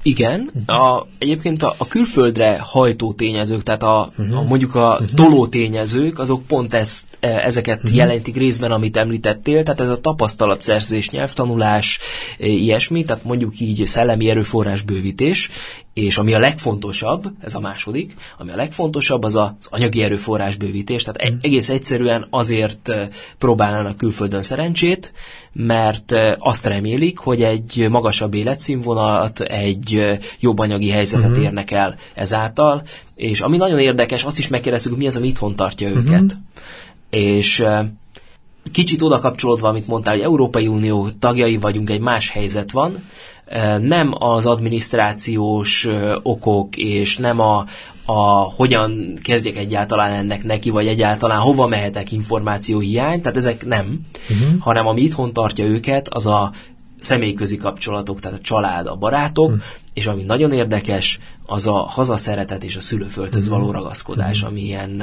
[0.06, 4.38] Igen, a, egyébként a, a külföldre hajtó tényezők, tehát a, uh-huh.
[4.38, 5.08] a mondjuk a uh-huh.
[5.14, 7.96] toló tényezők, azok pont ezt, e, ezeket uh-huh.
[7.96, 11.98] jelentik részben, amit említettél, tehát ez a tapasztalatszerzés, nyelvtanulás,
[12.38, 15.50] e, ilyesmi, tehát mondjuk így szellemi erőforrás bővítés,
[15.94, 21.02] és ami a legfontosabb, ez a második, ami a legfontosabb, az az anyagi erőforrás bővítés.
[21.02, 21.36] Tehát mm.
[21.40, 22.92] egész egyszerűen azért
[23.38, 25.12] próbálnának külföldön szerencsét,
[25.52, 31.42] mert azt remélik, hogy egy magasabb életszínvonalat, egy jobb anyagi helyzetet mm-hmm.
[31.42, 32.82] érnek el ezáltal.
[33.14, 35.98] És ami nagyon érdekes, azt is megkérdeztük, hogy mi az, ami itthon tartja mm-hmm.
[35.98, 36.36] őket.
[37.10, 37.64] És
[38.72, 43.02] kicsit oda kapcsolódva, amit mondtál, hogy Európai Unió tagjai vagyunk, egy más helyzet van,
[43.80, 45.88] nem az adminisztrációs
[46.22, 47.66] okok, és nem a,
[48.04, 54.00] a hogyan kezdjek egyáltalán ennek neki, vagy egyáltalán hova mehetek információ hiány, tehát ezek nem,
[54.30, 54.58] uh-huh.
[54.58, 56.52] hanem ami itthon tartja őket, az a
[56.98, 59.62] személyközi kapcsolatok, tehát a család, a barátok, uh-huh.
[59.92, 63.58] és ami nagyon érdekes, az a hazaszeretet és a szülőföldhöz uh-huh.
[63.58, 64.50] való ragaszkodás, uh-huh.
[64.50, 65.02] ami ilyen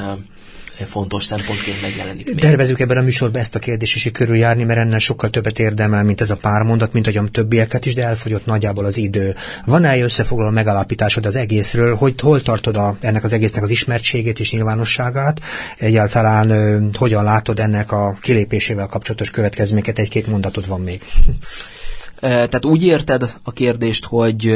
[0.84, 2.26] fontos szempontként megjelenik.
[2.26, 2.38] Még.
[2.38, 6.20] Tervezünk ebben a műsorban ezt a kérdést is körüljárni, mert ennél sokkal többet érdemel, mint
[6.20, 9.34] ez a pár mondat, mint a többieket is, de elfogyott nagyjából az idő.
[9.64, 14.52] Van-e összefoglaló megalapításod az egészről, hogy hol tartod a, ennek az egésznek az ismertségét és
[14.52, 15.40] nyilvánosságát?
[15.78, 19.98] Egyáltalán ö, hogyan látod ennek a kilépésével kapcsolatos következményeket?
[19.98, 21.00] Egy-két mondatod van még.
[22.22, 24.46] Tehát úgy érted a kérdést, hogy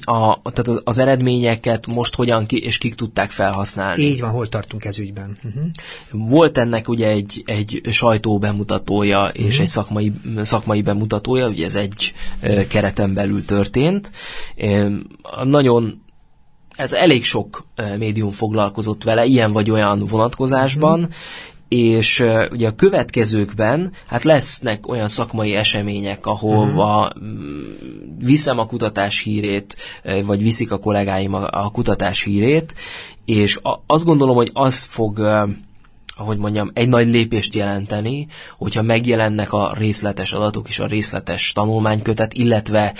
[0.00, 4.02] a, tehát az, az eredményeket most hogyan ki, és kik tudták felhasználni.
[4.02, 5.38] Így van, hol tartunk ez ügyben.
[5.44, 6.28] Uh-huh.
[6.28, 9.44] Volt ennek ugye egy, egy sajtó bemutatója uh-huh.
[9.44, 14.10] és egy szakmai, szakmai bemutatója, ugye ez egy uh, kereten belül történt.
[15.44, 16.04] Nagyon
[16.76, 17.66] ez elég sok
[17.98, 21.14] médium foglalkozott vele, ilyen vagy olyan vonatkozásban, uh-huh
[21.68, 27.32] és uh, ugye a következőkben hát lesznek olyan szakmai események, ahova uh-huh.
[28.18, 29.76] viszem a kutatás hírét,
[30.24, 32.74] vagy viszik a kollégáim a, a kutatás hírét,
[33.24, 35.48] és a, azt gondolom, hogy az fog uh,
[36.18, 38.26] ahogy mondjam, egy nagy lépést jelenteni,
[38.58, 42.94] hogyha megjelennek a részletes adatok és a részletes tanulmánykötet, illetve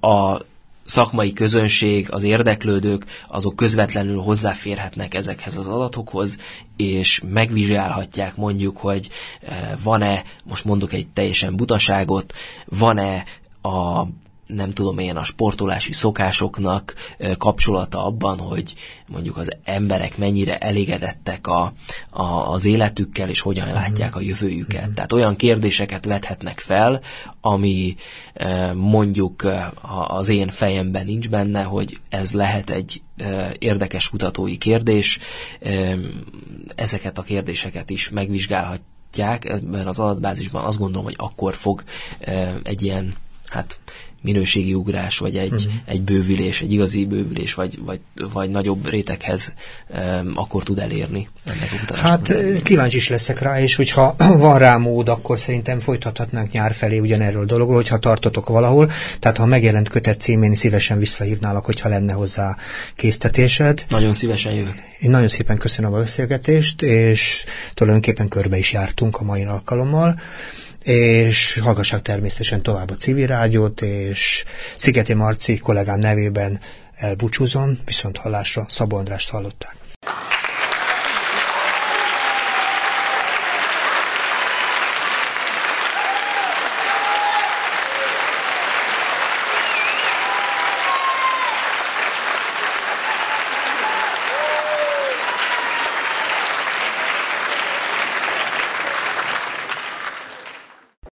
[0.00, 0.40] a
[0.88, 6.38] szakmai közönség, az érdeklődők, azok közvetlenül hozzáférhetnek ezekhez az adatokhoz,
[6.76, 9.08] és megvizsgálhatják mondjuk, hogy
[9.40, 12.32] eh, van-e, most mondok egy teljesen butaságot,
[12.64, 13.24] van-e
[13.62, 14.06] a
[14.48, 16.94] nem tudom én, a sportolási szokásoknak
[17.38, 18.74] kapcsolata abban, hogy
[19.06, 21.72] mondjuk az emberek mennyire elégedettek a,
[22.10, 22.22] a,
[22.52, 24.90] az életükkel, és hogyan látják a jövőjüket.
[24.90, 27.00] Tehát olyan kérdéseket vethetnek fel,
[27.40, 27.96] ami
[28.74, 29.46] mondjuk
[30.08, 33.02] az én fejemben nincs benne, hogy ez lehet egy
[33.58, 35.18] érdekes kutatói kérdés.
[36.74, 40.64] Ezeket a kérdéseket is megvizsgálhatják ebben az adatbázisban.
[40.64, 41.82] Azt gondolom, hogy akkor fog
[42.62, 43.14] egy ilyen
[43.48, 43.78] hát
[44.22, 45.72] minőségi ugrás, vagy egy, uh-huh.
[45.84, 48.00] egy bővülés, egy igazi bővülés, vagy, vagy,
[48.32, 49.52] vagy nagyobb réteghez
[49.88, 54.14] um, akkor tud elérni ennek Hát kíváncsi is leszek rá, és hogyha
[54.44, 58.90] van rá mód, akkor szerintem folytathatnánk nyár felé ugyanerről a dologról, hogyha tartotok valahol.
[59.18, 62.56] Tehát ha megjelent kötet címén szívesen visszahívnálak, hogyha lenne hozzá
[62.96, 63.84] késztetésed.
[63.88, 64.74] Nagyon szívesen jövök.
[64.98, 67.44] Én nagyon szépen köszönöm a beszélgetést, és
[67.74, 70.20] tulajdonképpen körbe is jártunk a mai alkalommal
[70.88, 74.44] és hallgassák természetesen tovább a civil rádiót, és
[74.76, 76.60] Szigeti Marci kollégám nevében
[76.94, 79.76] elbúcsúzom, viszont hallásra Szabó Andrást hallották.